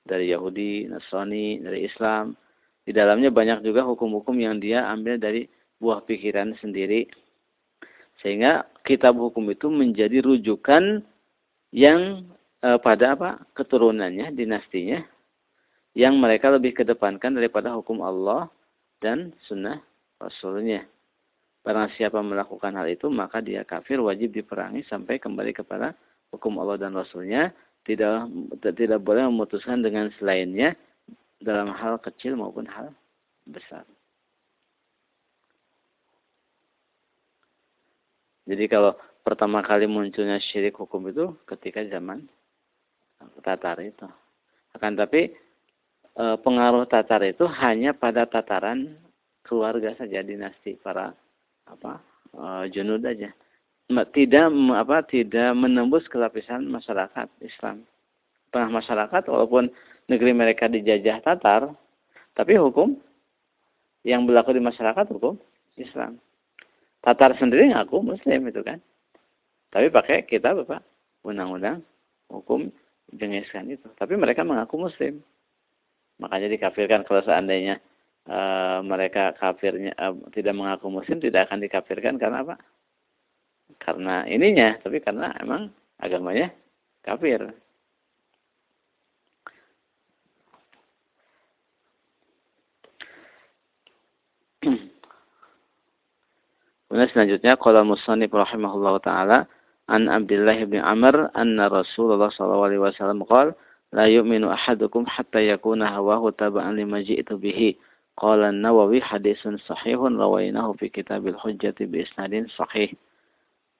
dari 0.04 0.28
Yahudi, 0.28 0.88
Nasrani, 0.92 1.60
dari 1.64 1.88
Islam 1.88 2.36
Di 2.80 2.96
dalamnya 2.96 3.30
banyak 3.30 3.62
juga 3.62 3.86
hukum-hukum 3.86 4.34
yang 4.40 4.58
dia 4.58 4.88
ambil 4.88 5.20
dari 5.20 5.46
buah 5.78 6.02
pikiran 6.02 6.56
sendiri. 6.58 7.06
Sehingga 8.18 8.66
kitab 8.82 9.14
hukum 9.20 9.46
itu 9.52 9.70
menjadi 9.70 10.24
rujukan 10.24 11.04
yang 11.70 12.24
e, 12.64 12.68
pada 12.82 13.14
apa? 13.14 13.30
keturunannya, 13.54 14.32
dinastinya 14.34 15.06
yang 15.94 16.18
mereka 16.18 16.50
lebih 16.50 16.72
kedepankan 16.82 17.36
daripada 17.36 17.76
hukum 17.76 18.02
Allah 18.02 18.48
dan 18.98 19.30
sunnah 19.46 19.78
Rasulnya. 20.20 20.84
Barang 21.60 21.92
siapa 21.96 22.20
melakukan 22.20 22.72
hal 22.76 22.88
itu, 22.88 23.08
maka 23.08 23.40
dia 23.40 23.64
kafir, 23.64 24.00
wajib 24.00 24.32
diperangi 24.32 24.84
sampai 24.88 25.20
kembali 25.20 25.52
kepada 25.52 25.92
hukum 26.32 26.60
Allah 26.60 26.76
dan 26.76 26.92
Rasulnya. 26.92 27.52
Tidak 27.80 28.28
tidak 28.76 29.00
boleh 29.00 29.24
memutuskan 29.24 29.80
dengan 29.80 30.12
selainnya 30.20 30.76
dalam 31.40 31.72
hal 31.72 31.96
kecil 31.96 32.36
maupun 32.36 32.68
hal 32.68 32.92
besar. 33.48 33.88
Jadi 38.44 38.64
kalau 38.68 38.92
pertama 39.24 39.64
kali 39.64 39.88
munculnya 39.88 40.40
syirik 40.40 40.76
hukum 40.76 41.08
itu 41.08 41.32
ketika 41.48 41.80
zaman 41.88 42.28
Tatar 43.44 43.78
itu. 43.84 44.08
Akan 44.72 44.96
tapi 44.96 45.32
e, 46.16 46.24
pengaruh 46.40 46.88
Tatar 46.88 47.20
itu 47.24 47.44
hanya 47.46 47.92
pada 47.92 48.24
tataran 48.24 48.96
keluarga 49.50 49.90
saja 49.98 50.22
dinasti 50.22 50.78
para 50.78 51.10
apa 51.66 51.98
e, 52.30 52.70
junud 52.70 53.02
aja. 53.02 53.34
Tidak 53.90 54.46
apa 54.78 55.02
tidak 55.02 55.50
menembus 55.58 56.06
ke 56.06 56.14
lapisan 56.14 56.70
masyarakat 56.70 57.26
Islam. 57.42 57.82
Tengah 58.54 58.70
masyarakat 58.70 59.26
walaupun 59.26 59.66
negeri 60.06 60.30
mereka 60.30 60.70
dijajah 60.70 61.18
Tatar, 61.26 61.74
tapi 62.38 62.54
hukum 62.54 62.94
yang 64.06 64.30
berlaku 64.30 64.54
di 64.54 64.62
masyarakat 64.62 65.10
hukum 65.10 65.34
Islam. 65.74 66.22
Tatar 67.02 67.34
sendiri 67.34 67.74
ngaku 67.74 67.98
Muslim 68.14 68.46
itu 68.46 68.62
kan, 68.62 68.78
tapi 69.74 69.90
pakai 69.90 70.22
kita 70.22 70.54
bapak 70.54 70.86
undang-undang 71.26 71.82
hukum 72.30 72.70
jengiskan 73.10 73.66
itu. 73.66 73.90
Tapi 73.98 74.14
mereka 74.14 74.46
mengaku 74.46 74.86
Muslim, 74.86 75.18
makanya 76.22 76.46
dikafirkan 76.46 77.02
kalau 77.02 77.26
seandainya 77.26 77.82
mereka 78.86 79.34
kafirnya 79.34 79.90
e, 79.98 80.06
tidak 80.30 80.54
mengaku 80.54 80.86
Muslim 80.86 81.18
tidak 81.18 81.50
akan 81.50 81.58
dikafirkan 81.66 82.14
karena 82.20 82.46
apa? 82.46 82.54
Karena 83.78 84.26
ininya, 84.26 84.78
tapi 84.82 85.02
karena 85.02 85.34
emang 85.42 85.70
agamanya 85.98 86.54
kafir. 87.02 87.54
Kemudian 96.90 97.08
selanjutnya 97.14 97.56
qala 97.56 97.82
musannif 97.86 98.30
rahimahullahu 98.34 98.98
taala 99.02 99.46
an 99.90 100.06
Abdullah 100.10 100.58
bin 100.68 100.82
Amr 100.82 101.30
anna 101.34 101.66
Rasulullah 101.70 102.30
sallallahu 102.30 102.66
alaihi 102.66 102.82
wasallam 102.82 103.22
qala 103.26 103.54
la 103.90 104.06
yu'minu 104.06 104.50
ahadukum 104.50 105.02
hatta 105.06 105.42
yakuna 105.42 105.90
hawahu 105.90 106.30
taba'an 106.30 106.78
lima 106.78 107.02
ji'tu 107.02 107.38
bihi. 107.38 107.74
Qala 108.18 108.50
an-Nawawi 108.50 108.98
hadisun 109.02 109.60
sahihun 109.64 110.18
rawainahu 110.18 110.76
fi 110.80 110.90
kitabil 110.90 111.36
hujjati 111.36 111.86
bi 111.86 112.02
isnadin 112.04 112.50
sahih. 112.56 112.90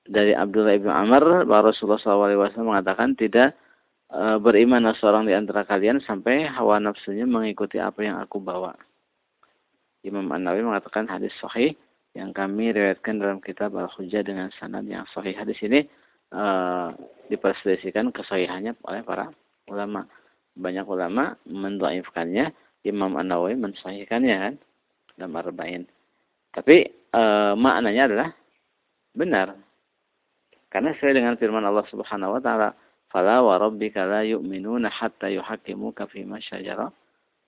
Dari 0.08 0.32
Abdullah 0.32 0.80
bin 0.80 0.90
Amr 0.90 1.44
Rasulullah 1.44 2.00
SAW 2.00 2.64
mengatakan 2.64 3.14
tidak 3.14 3.52
e, 4.08 4.40
beriman 4.40 4.90
seorang 4.96 5.28
di 5.28 5.36
antara 5.36 5.62
kalian 5.68 6.00
sampai 6.02 6.48
hawa 6.48 6.80
nafsunya 6.80 7.28
mengikuti 7.28 7.76
apa 7.76 8.00
yang 8.00 8.16
aku 8.16 8.40
bawa. 8.40 8.72
Imam 10.00 10.24
An-Nawawi 10.32 10.64
mengatakan 10.64 11.04
hadis 11.04 11.36
sahih 11.36 11.76
yang 12.16 12.32
kami 12.34 12.72
riwayatkan 12.74 13.20
dalam 13.20 13.38
kitab 13.38 13.76
Al-Hujjah 13.76 14.24
dengan 14.24 14.48
sanad 14.56 14.88
yang 14.88 15.06
sahih. 15.12 15.36
Hadis 15.36 15.60
ini 15.62 15.86
uh, 16.34 16.90
diperselisihkan 17.30 18.10
kesahihannya 18.10 18.74
oleh 18.88 19.02
para 19.06 19.30
ulama. 19.70 20.08
Banyak 20.58 20.86
ulama 20.88 21.38
mendhaifkannya, 21.46 22.50
Imam 22.86 23.12
An-Nawawi 23.16 23.60
mensahihkannya 23.60 24.36
kan 24.36 24.54
dalam 25.20 25.36
Arba'in. 25.36 25.84
Tapi 26.50 26.88
uh, 27.12 27.52
maknanya 27.54 28.02
adalah 28.08 28.28
benar. 29.12 29.48
Karena 30.70 30.94
sesuai 30.96 31.18
dengan 31.18 31.34
firman 31.36 31.66
Allah 31.66 31.84
Subhanahu 31.90 32.38
wa 32.38 32.40
taala, 32.40 32.68
"Fala 33.10 33.42
wa 33.42 33.58
rabbika 33.58 34.06
la 34.06 34.22
yu'minuna 34.22 34.88
hatta 34.88 35.28
yuhaqqimuka 35.28 36.08
fi 36.08 36.24
ma 36.24 36.38
shajara 36.38 36.88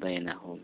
bainahum." 0.03 0.61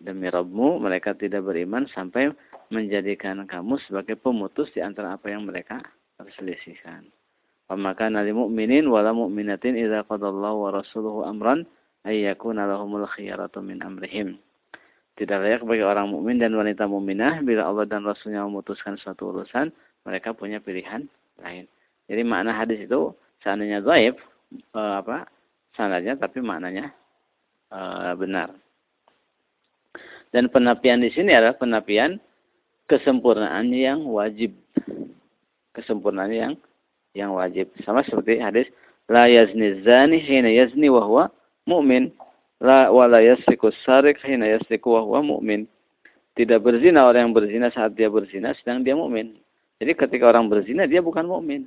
Demi 0.00 0.32
Rabbmu, 0.32 0.80
mereka 0.80 1.12
tidak 1.12 1.44
beriman 1.44 1.84
sampai 1.92 2.32
menjadikan 2.72 3.44
kamu 3.44 3.76
sebagai 3.84 4.16
pemutus 4.16 4.72
di 4.72 4.80
antara 4.80 5.18
apa 5.18 5.28
yang 5.28 5.44
mereka 5.44 5.82
perselisihkan. 6.16 7.04
Maka 7.70 8.10
nali 8.10 8.34
mu'minin 8.34 8.90
wala 8.90 9.14
mu'minatin 9.14 9.78
idza 9.78 10.02
qadallahu 10.08 10.66
wa 10.66 10.70
rasuluhu 10.74 11.22
amran 11.22 11.62
ayyakuna 12.04 12.64
lahumul 12.68 13.06
khiyaratu 13.08 13.60
min 13.60 13.80
amrihim. 13.84 14.40
Tidak 15.18 15.36
layak 15.36 15.66
bagi 15.68 15.84
orang 15.84 16.08
mukmin 16.08 16.40
dan 16.40 16.56
wanita 16.56 16.88
mukminah 16.88 17.44
bila 17.44 17.68
Allah 17.68 17.84
dan 17.84 18.08
Rasulnya 18.08 18.40
memutuskan 18.48 18.96
suatu 18.96 19.28
urusan, 19.34 19.68
mereka 20.08 20.32
punya 20.32 20.62
pilihan 20.62 21.04
lain. 21.44 21.68
Jadi 22.08 22.22
makna 22.24 22.56
hadis 22.56 22.88
itu 22.88 23.12
seandainya 23.44 23.84
dhaif 23.84 24.16
eh, 24.72 24.94
apa? 25.04 25.28
Sanadnya 25.76 26.16
tapi 26.16 26.40
maknanya 26.40 26.88
eh, 27.68 28.12
benar. 28.16 28.56
Dan 30.30 30.48
penapian 30.48 31.02
di 31.02 31.10
sini 31.10 31.34
adalah 31.34 31.58
penapian 31.58 32.16
kesempurnaan 32.86 33.68
yang 33.74 34.06
wajib. 34.06 34.54
Kesempurnaan 35.74 36.32
yang 36.32 36.52
yang 37.14 37.34
wajib. 37.34 37.70
Sama 37.82 38.06
seperti 38.06 38.38
hadis 38.38 38.66
la 39.10 39.26
yazni 39.26 39.82
zani 39.82 40.22
hina 40.22 40.50
yazni 40.50 40.86
wa 40.86 41.02
huwa 41.02 41.24
mu'min. 41.70 42.10
La 42.58 42.90
wa 42.90 43.06
la 43.06 43.22
yasriku 43.22 43.70
sarik 43.86 44.18
hina 44.26 44.50
yasriku 44.50 44.98
wa 44.98 45.06
huwa 45.06 45.20
mu'min. 45.22 45.70
Tidak 46.40 46.62
berzina 46.62 47.04
orang 47.04 47.30
yang 47.30 47.34
berzina 47.34 47.68
saat 47.74 47.98
dia 47.98 48.08
berzina 48.08 48.54
sedang 48.56 48.86
dia 48.86 48.94
mukmin. 48.94 49.36
Jadi 49.76 49.92
ketika 49.92 50.30
orang 50.30 50.46
berzina 50.46 50.86
dia 50.86 51.02
bukan 51.02 51.26
mukmin. 51.26 51.66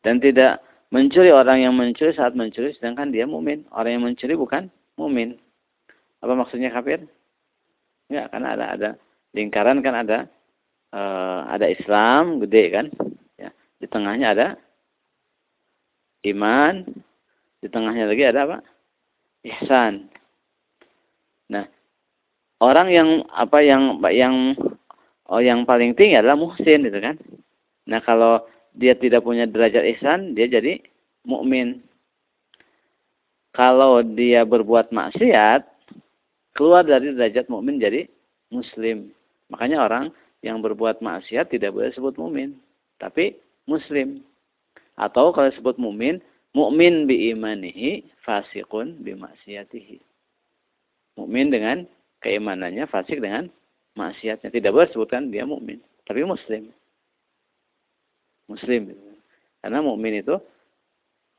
Dan 0.00 0.24
tidak 0.24 0.62
mencuri 0.88 1.34
orang 1.34 1.64
yang 1.64 1.74
mencuri 1.74 2.14
saat 2.14 2.38
mencuri 2.38 2.72
sedangkan 2.78 3.10
dia 3.10 3.26
mukmin. 3.26 3.66
Orang 3.74 3.98
yang 3.98 4.04
mencuri 4.06 4.38
bukan 4.38 4.70
mukmin. 4.96 5.36
Apa 6.22 6.32
maksudnya 6.32 6.72
kafir? 6.72 7.04
Ya, 8.08 8.30
karena 8.32 8.56
ada 8.56 8.66
ada 8.72 8.90
lingkaran 9.36 9.84
kan 9.84 9.94
ada 10.00 10.18
uh, 10.94 11.50
ada 11.50 11.66
Islam 11.68 12.40
gede 12.40 12.64
kan. 12.72 12.86
Ya, 13.36 13.50
di 13.82 13.86
tengahnya 13.90 14.32
ada 14.32 14.46
iman, 16.24 16.88
di 17.60 17.68
tengahnya 17.68 18.08
lagi 18.08 18.24
ada 18.24 18.40
apa? 18.48 18.58
Ihsan. 19.44 20.08
Nah, 21.52 21.68
orang 22.64 22.88
yang 22.88 23.08
apa 23.28 23.60
yang 23.60 24.00
yang 24.08 24.56
oh 25.28 25.40
yang 25.40 25.68
paling 25.68 25.92
tinggi 25.92 26.16
adalah 26.16 26.40
muhsin 26.40 26.84
gitu 26.88 26.98
kan. 26.98 27.20
Nah, 27.84 28.00
kalau 28.00 28.40
dia 28.72 28.96
tidak 28.96 29.22
punya 29.22 29.44
derajat 29.44 29.84
ihsan, 29.96 30.32
dia 30.32 30.48
jadi 30.48 30.80
mukmin. 31.28 31.84
Kalau 33.54 34.02
dia 34.02 34.42
berbuat 34.42 34.90
maksiat, 34.90 35.62
keluar 36.58 36.82
dari 36.82 37.14
derajat 37.14 37.46
mukmin 37.46 37.78
jadi 37.78 38.10
muslim. 38.50 39.14
Makanya 39.52 39.86
orang 39.86 40.04
yang 40.42 40.58
berbuat 40.58 40.98
maksiat 41.04 41.54
tidak 41.54 41.70
boleh 41.76 41.94
sebut 41.94 42.18
mukmin, 42.18 42.58
tapi 42.98 43.38
muslim. 43.70 44.24
Atau 44.98 45.30
kalau 45.30 45.54
sebut 45.54 45.78
mukmin, 45.78 46.18
mukmin 46.54 47.04
bi 47.04 47.34
imanihi, 47.34 48.06
fasikun 48.22 49.02
bi 49.02 49.12
maksiatihi. 49.18 49.98
Mukmin 51.18 51.50
dengan 51.50 51.86
keimanannya, 52.24 52.88
fasik 52.88 53.20
dengan 53.20 53.46
maksiatnya. 53.94 54.50
Tidak 54.50 54.70
boleh 54.72 54.88
sebutkan 54.90 55.30
dia 55.30 55.46
mukmin, 55.46 55.78
tapi 56.08 56.26
muslim. 56.26 56.72
Muslim. 58.50 58.94
Karena 59.62 59.78
mukmin 59.80 60.20
itu 60.20 60.36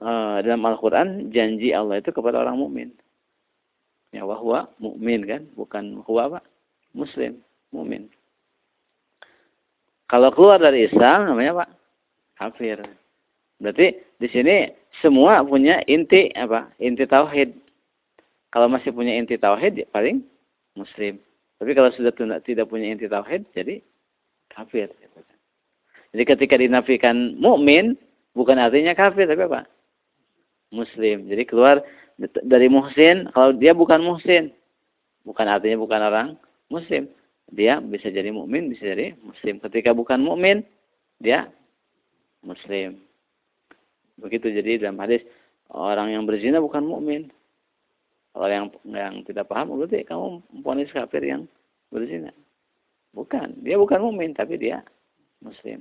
uh, 0.02 0.38
dalam 0.42 0.64
Al-Qur'an 0.64 1.30
janji 1.30 1.76
Allah 1.76 2.00
itu 2.00 2.10
kepada 2.16 2.42
orang 2.42 2.58
mukmin. 2.58 2.90
Ya 4.16 4.24
wahwa 4.24 4.72
mukmin 4.80 5.28
kan, 5.28 5.44
bukan 5.60 6.00
huwa 6.08 6.22
apa? 6.32 6.40
Muslim, 6.96 7.44
mukmin. 7.76 8.08
Kalau 10.08 10.32
keluar 10.32 10.62
dari 10.62 10.88
Islam 10.88 11.28
namanya 11.28 11.52
apa? 11.60 11.66
Kafir. 12.40 12.80
Berarti 13.66 13.98
di 14.22 14.28
sini 14.30 14.70
semua 15.02 15.42
punya 15.42 15.82
inti 15.90 16.30
apa? 16.38 16.70
Inti 16.78 17.10
tauhid. 17.10 17.50
Kalau 18.54 18.70
masih 18.70 18.94
punya 18.94 19.18
inti 19.18 19.42
tauhid 19.42 19.82
ya 19.82 19.88
paling 19.90 20.22
muslim. 20.78 21.18
Tapi 21.58 21.72
kalau 21.74 21.90
sudah 21.98 22.14
tidak 22.46 22.70
punya 22.70 22.94
inti 22.94 23.10
tauhid 23.10 23.50
jadi 23.58 23.82
kafir. 24.54 24.94
Jadi 26.14 26.24
ketika 26.30 26.62
dinafikan 26.62 27.34
mukmin 27.42 27.98
bukan 28.38 28.62
artinya 28.62 28.94
kafir 28.94 29.26
tapi 29.26 29.50
apa? 29.50 29.66
Muslim. 30.70 31.26
Jadi 31.26 31.44
keluar 31.50 31.82
dari 32.46 32.70
muhsin, 32.70 33.34
kalau 33.34 33.52
dia 33.58 33.74
bukan 33.74 34.00
muhsin, 34.06 34.54
Bukan 35.26 35.50
artinya 35.50 35.82
bukan 35.82 36.02
orang 36.06 36.28
muslim. 36.70 37.10
Dia 37.50 37.82
bisa 37.82 38.14
jadi 38.14 38.30
mukmin, 38.30 38.70
bisa 38.70 38.94
jadi 38.94 39.18
muslim. 39.26 39.58
Ketika 39.58 39.92
bukan 39.98 40.22
mukmin, 40.22 40.62
dia 41.18 41.50
muslim. 42.46 43.02
Begitu 44.20 44.52
jadi 44.52 44.88
dalam 44.88 45.00
hadis 45.04 45.24
orang 45.72 46.14
yang 46.16 46.24
berzina 46.24 46.64
bukan 46.64 46.88
mukmin. 46.88 47.32
Kalau 48.36 48.48
yang 48.52 48.68
yang 48.92 49.24
tidak 49.24 49.48
paham 49.48 49.76
berarti 49.80 50.04
kamu 50.04 50.44
mempunyai 50.52 50.92
kafir 50.92 51.24
yang 51.24 51.48
berzina. 51.88 52.36
Bukan, 53.16 53.64
dia 53.64 53.80
bukan 53.80 54.04
mukmin 54.04 54.36
tapi 54.36 54.60
dia 54.60 54.84
muslim. 55.40 55.80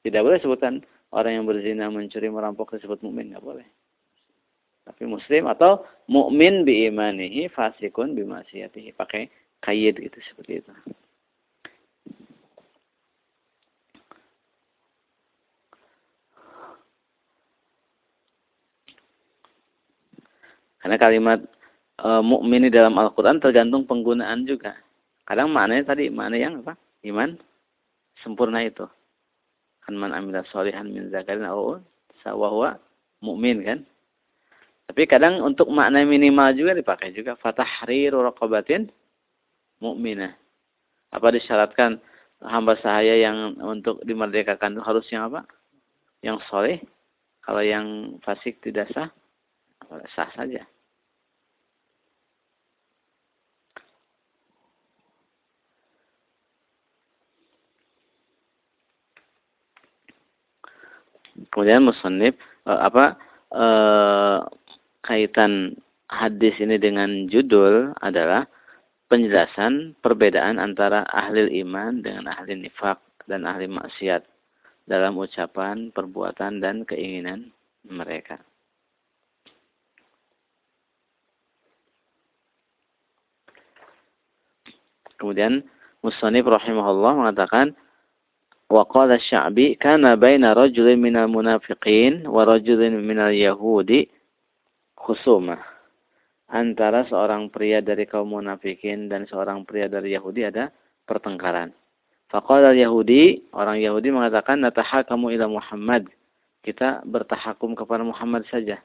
Tidak 0.00 0.20
boleh 0.24 0.40
sebutan 0.40 0.80
orang 1.12 1.40
yang 1.40 1.44
berzina, 1.44 1.92
mencuri, 1.92 2.32
merampok 2.32 2.72
disebut 2.80 3.04
mukmin, 3.04 3.36
nggak 3.36 3.44
boleh. 3.44 3.68
Tapi 4.88 5.04
muslim 5.04 5.44
atau 5.44 5.84
mukmin 6.08 6.64
bi 6.64 6.88
imanihi 6.88 7.52
fasikun 7.52 8.16
bi 8.16 8.24
maksiatihi. 8.24 8.96
Pakai 8.96 9.28
kaid 9.60 10.00
gitu 10.00 10.18
seperti 10.24 10.64
itu. 10.64 10.72
Karena 20.80 20.96
kalimat 20.96 21.38
e, 22.00 22.08
mukmin 22.24 22.66
dalam 22.72 22.96
Al-Qur'an 22.96 23.38
tergantung 23.38 23.84
penggunaan 23.84 24.48
juga. 24.48 24.76
Kadang 25.28 25.52
maknanya 25.52 25.94
tadi 25.94 26.08
makna 26.08 26.36
yang 26.40 26.64
apa? 26.64 26.74
Iman 27.04 27.36
sempurna 28.24 28.64
itu. 28.64 28.88
Kan 29.84 29.96
man 30.00 30.16
amila 30.16 30.44
sholihan 30.48 30.88
min 30.88 31.12
zakarin 31.12 31.46
aw 31.46 31.78
sawahwa 32.24 32.80
mukmin 33.20 33.60
kan? 33.62 33.78
Tapi 34.90 35.06
kadang 35.06 35.38
untuk 35.46 35.70
makna 35.70 36.02
minimal 36.02 36.50
juga 36.56 36.74
dipakai 36.74 37.14
juga 37.14 37.38
fatahriru 37.38 38.26
raqabatin 38.26 38.90
mukminah. 39.78 40.34
Apa 41.14 41.30
disyaratkan 41.30 42.02
hamba 42.42 42.74
sahaya 42.82 43.14
yang 43.20 43.54
untuk 43.62 44.02
dimerdekakan 44.02 44.82
harus 44.82 45.06
yang 45.14 45.30
apa? 45.30 45.46
Yang 46.26 46.42
soleh. 46.50 46.78
Kalau 47.40 47.62
yang 47.64 48.18
fasik 48.26 48.58
tidak 48.60 48.90
sah, 48.90 49.14
sah 50.14 50.30
saja. 50.34 50.62
Kemudian 61.50 61.82
musannif 61.82 62.36
eh, 62.68 62.80
apa 62.80 63.16
eh, 63.50 64.38
kaitan 65.02 65.74
hadis 66.10 66.54
ini 66.60 66.76
dengan 66.76 67.30
judul 67.30 67.96
adalah 68.02 68.44
penjelasan 69.10 69.98
perbedaan 70.04 70.62
antara 70.62 71.02
ahli 71.10 71.50
iman 71.66 72.04
dengan 72.04 72.30
ahli 72.30 72.54
nifak 72.54 73.00
dan 73.26 73.46
ahli 73.46 73.66
maksiat 73.66 74.22
dalam 74.86 75.14
ucapan, 75.18 75.94
perbuatan, 75.94 76.58
dan 76.58 76.82
keinginan 76.82 77.54
mereka. 77.86 78.42
Kemudian 85.20 85.60
Musanif 86.00 86.48
rahimahullah 86.48 87.12
mengatakan 87.12 87.76
wa 88.72 88.88
qala 88.88 89.20
Sya'bi 89.20 89.76
kana 89.76 90.16
baina 90.16 90.56
rajulin 90.56 90.96
minal 90.96 91.28
munafiqin 91.28 92.24
wa 92.24 92.48
rajulin 92.48 92.96
minal 93.04 93.28
yahudi 93.28 94.08
khusumah 94.96 95.60
antara 96.50 97.06
seorang 97.06 97.48
pria 97.48 97.78
dari 97.78 98.04
kaum 98.04 98.34
munafikin 98.34 99.06
dan 99.06 99.24
seorang 99.30 99.62
pria 99.62 99.86
dari 99.86 100.12
Yahudi 100.12 100.50
ada 100.50 100.74
pertengkaran. 101.06 101.70
Faqala 102.30 102.74
Yahudi, 102.74 103.50
orang 103.54 103.82
Yahudi 103.82 104.14
mengatakan 104.14 104.62
natahakamu 104.62 105.34
ila 105.34 105.50
Muhammad. 105.50 106.06
Kita 106.60 107.02
bertahakum 107.08 107.74
kepada 107.74 108.04
Muhammad 108.04 108.46
saja. 108.46 108.78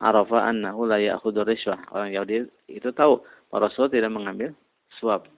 Arafa 0.00 0.48
annahu 0.48 0.88
la 0.88 0.96
ya'khudhu 0.96 1.44
rishwah. 1.44 1.76
Orang 1.92 2.14
Yahudi 2.14 2.48
itu 2.72 2.88
tahu 2.96 3.20
Rasul 3.52 3.92
tidak 3.92 4.14
mengambil 4.14 4.56
suap. 4.96 5.28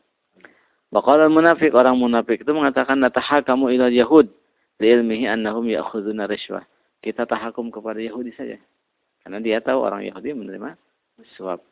Baqala 0.93 1.33
munafik, 1.33 1.73
orang 1.73 1.97
munafik 1.97 2.45
itu 2.45 2.53
mengatakan 2.53 3.01
natahakamu 3.01 3.73
ila 3.73 3.89
Yahud 3.89 4.29
li 4.77 4.87
ilmihi 4.93 5.25
annahum 5.25 5.65
ya'khudhuna 5.65 6.29
rishwah. 6.29 6.69
Kita 7.01 7.25
tahakum 7.25 7.73
kepada 7.73 7.97
Yahudi 7.97 8.37
saja. 8.37 8.61
Karena 9.25 9.41
dia 9.41 9.59
tahu 9.65 9.81
orang 9.81 10.05
Yahudi 10.05 10.37
menerima 10.37 10.77
suap. 11.35 11.65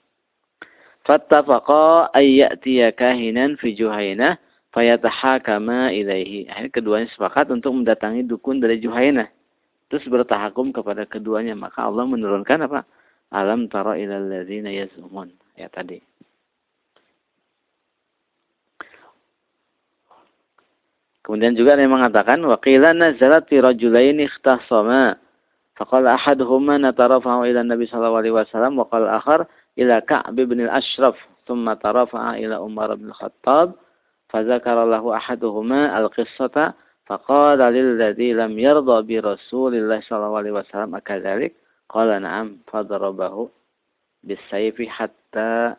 Fattafaqa 1.05 2.17
ayyatiya 2.17 2.97
kahinan 2.97 3.61
fi 3.61 3.77
Juhainah 3.77 4.41
fayatahakama 4.73 5.93
ilaihi. 5.93 6.49
Akhirnya 6.49 6.73
keduanya 6.73 7.09
sepakat 7.13 7.53
untuk 7.53 7.77
mendatangi 7.77 8.25
dukun 8.25 8.59
dari 8.63 8.81
Juhainah. 8.81 9.29
Terus 9.91 10.07
bertahakum 10.07 10.71
kepada 10.71 11.05
keduanya. 11.05 11.59
Maka 11.59 11.85
Allah 11.85 12.07
menurunkan 12.07 12.71
apa? 12.71 12.87
Alam 13.35 13.67
tara 13.67 13.99
ilal 13.99 14.27
ladzina 14.31 14.71
yazumun. 14.71 15.35
Ya 15.59 15.67
tadi. 15.69 15.99
Kemudian 21.21 21.53
juga 21.53 21.77
ada 21.77 21.85
yang 21.85 21.95
mengatakan 21.95 22.41
waqila 22.43 22.97
nazalat 22.97 23.45
fi 23.49 23.61
rajulain 23.61 24.19
ikhtasama. 24.25 25.21
Faqala 25.77 26.17
ahaduhuma 26.17 26.81
natarafahu 26.81 27.49
ila 27.49 27.61
Nabi 27.65 27.89
sallallahu 27.89 28.21
alaihi 28.21 28.37
wasallam 28.37 28.77
wa 28.77 28.89
qala 28.89 29.17
akhar 29.21 29.49
ila 29.77 30.01
Ka'b 30.05 30.37
bin 30.37 30.65
al-Ashraf 30.65 31.17
thumma 31.49 31.77
tarafa'a 31.77 32.37
ila 32.41 32.61
Umar 32.61 32.97
bin 32.97 33.13
al-Khattab 33.13 33.77
فذكر 34.31 34.85
له 34.85 35.17
أحدهما 35.17 35.99
القصة 35.99 36.75
فقال 37.07 37.59
للذي 37.59 38.33
لم 38.33 38.59
يرضى 38.59 38.97
برسول 39.03 39.75
الله 39.75 40.01
صلى 40.01 40.17
الله 40.27 40.39
عليه 40.39 40.53
وسلم 40.53 40.95
أكذلك 40.95 41.53
قال 41.89 42.23
نعم 42.23 42.59
فضربه 42.67 43.49
بالسيف 44.23 44.83
حتى 44.83 45.75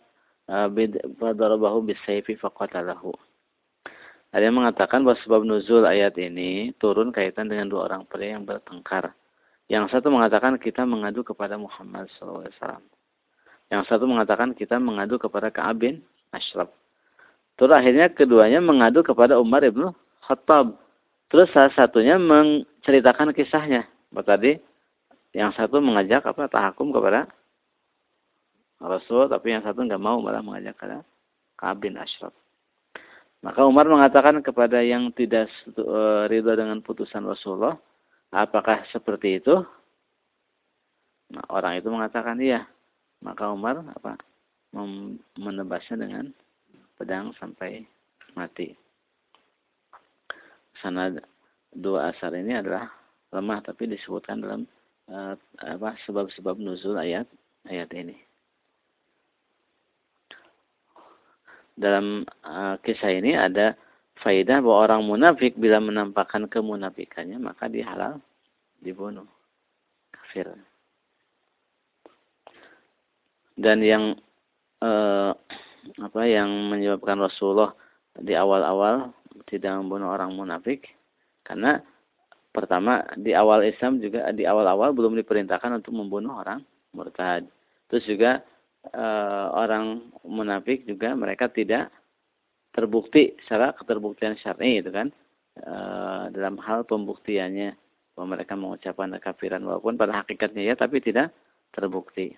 فضربه 1.21 1.81
بالسيف 1.81 2.31
فقتله 2.31 3.13
Ada 4.31 4.47
yang 4.47 4.63
mengatakan 4.63 5.03
bahwa 5.03 5.19
sebab 5.27 5.43
nuzul 5.43 5.83
ayat 5.83 6.15
ini 6.15 6.71
turun 6.79 7.11
kaitan 7.11 7.51
dengan 7.51 7.67
dua 7.67 7.91
orang 7.91 8.07
pria 8.07 8.39
yang 8.39 8.47
bertengkar. 8.47 9.11
Yang 9.67 9.91
satu 9.91 10.07
mengatakan 10.07 10.55
kita 10.55 10.87
mengadu 10.87 11.23
kepada 11.23 11.59
Muhammad 11.59 12.07
SAW. 12.15 12.47
Yang 13.71 13.83
satu 13.87 14.03
mengatakan 14.07 14.55
kita 14.55 14.79
mengadu 14.79 15.19
kepada 15.19 15.51
Ka'ab 15.51 15.83
bin 15.83 16.03
Ashraf. 16.31 16.71
Terus 17.59 17.71
akhirnya 17.75 18.07
keduanya 18.11 18.63
mengadu 18.63 19.03
kepada 19.03 19.35
Umar 19.35 19.67
ibnu 19.67 19.91
Khattab. 20.23 20.79
Terus 21.27 21.51
salah 21.51 21.71
satunya 21.75 22.15
menceritakan 22.15 23.35
kisahnya. 23.35 23.87
Tadi 24.11 24.59
yang 25.31 25.55
satu 25.55 25.79
mengajak 25.79 26.23
apa 26.23 26.51
tahakum 26.51 26.91
kepada 26.91 27.27
Rasul, 28.79 29.27
tapi 29.31 29.55
yang 29.55 29.63
satu 29.63 29.83
nggak 29.87 30.03
mau 30.03 30.19
malah 30.23 30.43
mengajak 30.43 30.75
kepada 30.79 31.03
Ka'ab 31.59 31.83
bin 31.83 31.95
Ashraf. 31.99 32.35
Maka 33.41 33.65
Umar 33.65 33.89
mengatakan 33.89 34.37
kepada 34.45 34.85
yang 34.85 35.09
tidak 35.17 35.49
uh, 35.73 36.29
ridho 36.29 36.53
dengan 36.53 36.77
putusan 36.85 37.25
Rasulullah, 37.25 37.73
Apakah 38.31 38.87
seperti 38.95 39.43
itu? 39.43 39.59
Nah, 41.35 41.45
orang 41.51 41.83
itu 41.83 41.91
mengatakan 41.91 42.39
iya. 42.39 42.63
Maka 43.21 43.51
Umar 43.51 43.83
apa? 43.85 44.17
menebasnya 45.35 45.99
dengan 45.99 46.31
pedang 46.95 47.35
sampai 47.35 47.83
mati. 48.39 48.71
Sana 50.79 51.11
dua 51.75 52.15
asar 52.15 52.31
ini 52.39 52.55
adalah 52.55 52.87
lemah 53.35 53.59
tapi 53.67 53.91
disebutkan 53.91 54.39
dalam 54.39 54.63
uh, 55.11 55.35
apa 55.59 55.99
sebab-sebab 56.07 56.55
nuzul 56.55 56.95
ayat 56.95 57.27
ayat 57.67 57.91
ini. 57.99 58.15
Dalam 61.75 62.27
uh, 62.45 62.75
kisah 62.83 63.11
ini 63.15 63.33
ada 63.33 63.73
faidah 64.21 64.61
bahwa 64.61 64.77
orang 64.85 65.01
munafik 65.07 65.57
bila 65.57 65.81
menampakkan 65.81 66.45
kemunafikannya 66.45 67.41
maka 67.41 67.65
dia 67.67 67.89
halal 67.89 68.21
dibunuh 68.81 69.25
kafir. 70.13 70.53
Dan 73.57 73.83
yang 73.83 74.17
eh, 74.81 75.31
apa 76.01 76.21
yang 76.25 76.49
menyebabkan 76.71 77.21
Rasulullah 77.21 77.73
di 78.17 78.33
awal-awal 78.37 79.13
tidak 79.49 79.81
membunuh 79.81 80.13
orang 80.13 80.33
munafik 80.33 80.85
karena 81.45 81.81
pertama 82.51 83.03
di 83.15 83.31
awal 83.33 83.63
Islam 83.63 84.01
juga 84.01 84.29
di 84.33 84.43
awal-awal 84.45 84.91
belum 84.93 85.17
diperintahkan 85.19 85.81
untuk 85.83 85.93
membunuh 85.95 86.41
orang 86.41 86.61
murtad. 86.93 87.47
Terus 87.87 88.05
juga 88.07 88.43
orang 89.53 90.09
munafik 90.25 90.89
juga 90.89 91.13
mereka 91.13 91.47
tidak 91.53 91.93
terbukti 92.73 93.37
secara 93.45 93.77
keterbuktian 93.77 94.39
syar'i 94.41 94.81
itu 94.81 94.89
kan 94.89 95.13
e, 95.59 95.73
dalam 96.33 96.57
hal 96.63 96.87
pembuktiannya 96.87 97.77
bahwa 98.15 98.27
mereka 98.39 98.57
mengucapkan 98.57 99.13
kekafiran 99.19 99.61
walaupun 99.61 99.99
pada 99.99 100.23
hakikatnya 100.23 100.65
ya 100.65 100.73
tapi 100.73 100.97
tidak 100.97 101.29
terbukti 101.75 102.33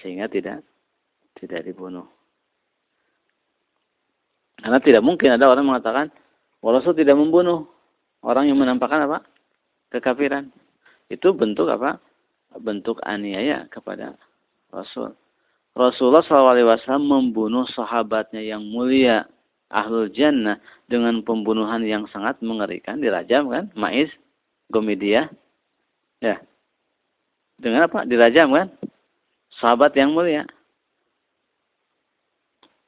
sehingga 0.00 0.30
tidak 0.30 0.64
tidak 1.36 1.66
dibunuh 1.68 2.06
Karena 4.58 4.78
tidak 4.82 5.02
mungkin 5.06 5.38
ada 5.38 5.46
orang 5.46 5.70
mengatakan, 5.70 6.06
Rasul 6.58 6.98
tidak 6.98 7.14
membunuh 7.14 7.70
orang 8.26 8.50
yang 8.50 8.58
menampakkan 8.58 9.06
apa? 9.06 9.22
Kekafiran. 9.94 10.50
Itu 11.06 11.32
bentuk 11.32 11.70
apa? 11.70 12.02
Bentuk 12.58 12.98
aniaya 13.06 13.70
kepada 13.70 14.18
Rasul. 14.74 15.14
Rasulullah 15.78 16.26
SAW 16.26 16.98
membunuh 16.98 17.62
sahabatnya 17.70 18.42
yang 18.42 18.66
mulia, 18.66 19.30
ahlul 19.70 20.10
jannah, 20.10 20.58
dengan 20.90 21.22
pembunuhan 21.22 21.86
yang 21.86 22.10
sangat 22.10 22.42
mengerikan, 22.42 22.98
dirajam 22.98 23.46
kan? 23.46 23.70
Maiz, 23.78 24.10
Gomedia. 24.66 25.30
Ya. 26.18 26.42
Dengan 27.62 27.86
apa? 27.86 28.02
Dirajam 28.02 28.50
kan? 28.50 28.66
Sahabat 29.62 29.94
yang 29.94 30.10
mulia. 30.10 30.50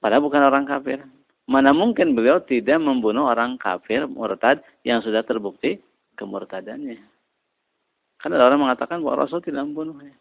Padahal 0.02 0.26
bukan 0.26 0.42
orang 0.42 0.66
kafir. 0.66 1.06
Mana 1.46 1.70
mungkin 1.70 2.18
beliau 2.18 2.42
tidak 2.42 2.82
membunuh 2.82 3.30
orang 3.30 3.54
kafir 3.54 4.10
murtad 4.10 4.66
yang 4.82 4.98
sudah 4.98 5.22
terbukti 5.22 5.78
kemurtadannya. 6.18 6.98
Karena 8.18 8.34
ada 8.36 8.46
orang 8.50 8.66
mengatakan 8.66 8.98
bahwa 9.00 9.24
Rasul 9.24 9.40
tidak 9.40 9.66
membunuhnya. 9.66 10.14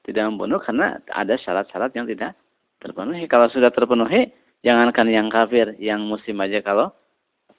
Tidak 0.00 0.24
membunuh 0.32 0.58
karena 0.62 0.96
ada 1.12 1.36
syarat-syarat 1.36 1.92
yang 1.92 2.08
tidak 2.08 2.36
terpenuhi. 2.80 3.28
Kalau 3.28 3.52
sudah 3.52 3.68
terpenuhi, 3.68 4.32
jangankan 4.64 5.06
yang 5.12 5.28
kafir, 5.28 5.76
yang 5.76 6.00
muslim 6.04 6.40
aja 6.40 6.64
kalau 6.64 6.92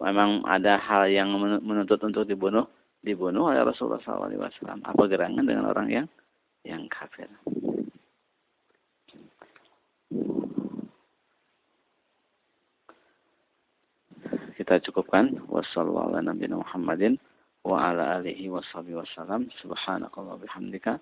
memang 0.02 0.42
ada 0.50 0.82
hal 0.82 1.06
yang 1.06 1.30
menuntut 1.62 2.02
untuk 2.02 2.26
dibunuh, 2.26 2.66
dibunuh 3.06 3.54
oleh 3.54 3.62
Rasulullah 3.62 4.02
SAW. 4.02 4.34
Apa 4.82 5.04
gerangan 5.06 5.46
dengan 5.46 5.70
orang 5.70 5.88
yang 5.94 6.08
yang 6.66 6.90
kafir? 6.90 7.30
kita 14.62 14.78
cukupkan 14.86 15.42
wassalamualaikum 15.50 16.38
warahmatullahi 16.38 16.62
Muhammadin 16.62 17.14
wa 17.66 17.82
ala 17.82 18.22
alihi 18.22 18.46
washabihi 18.46 18.94
wasallam 18.94 19.50
subhanakallah 19.58 20.38
bihamdika 20.38 21.02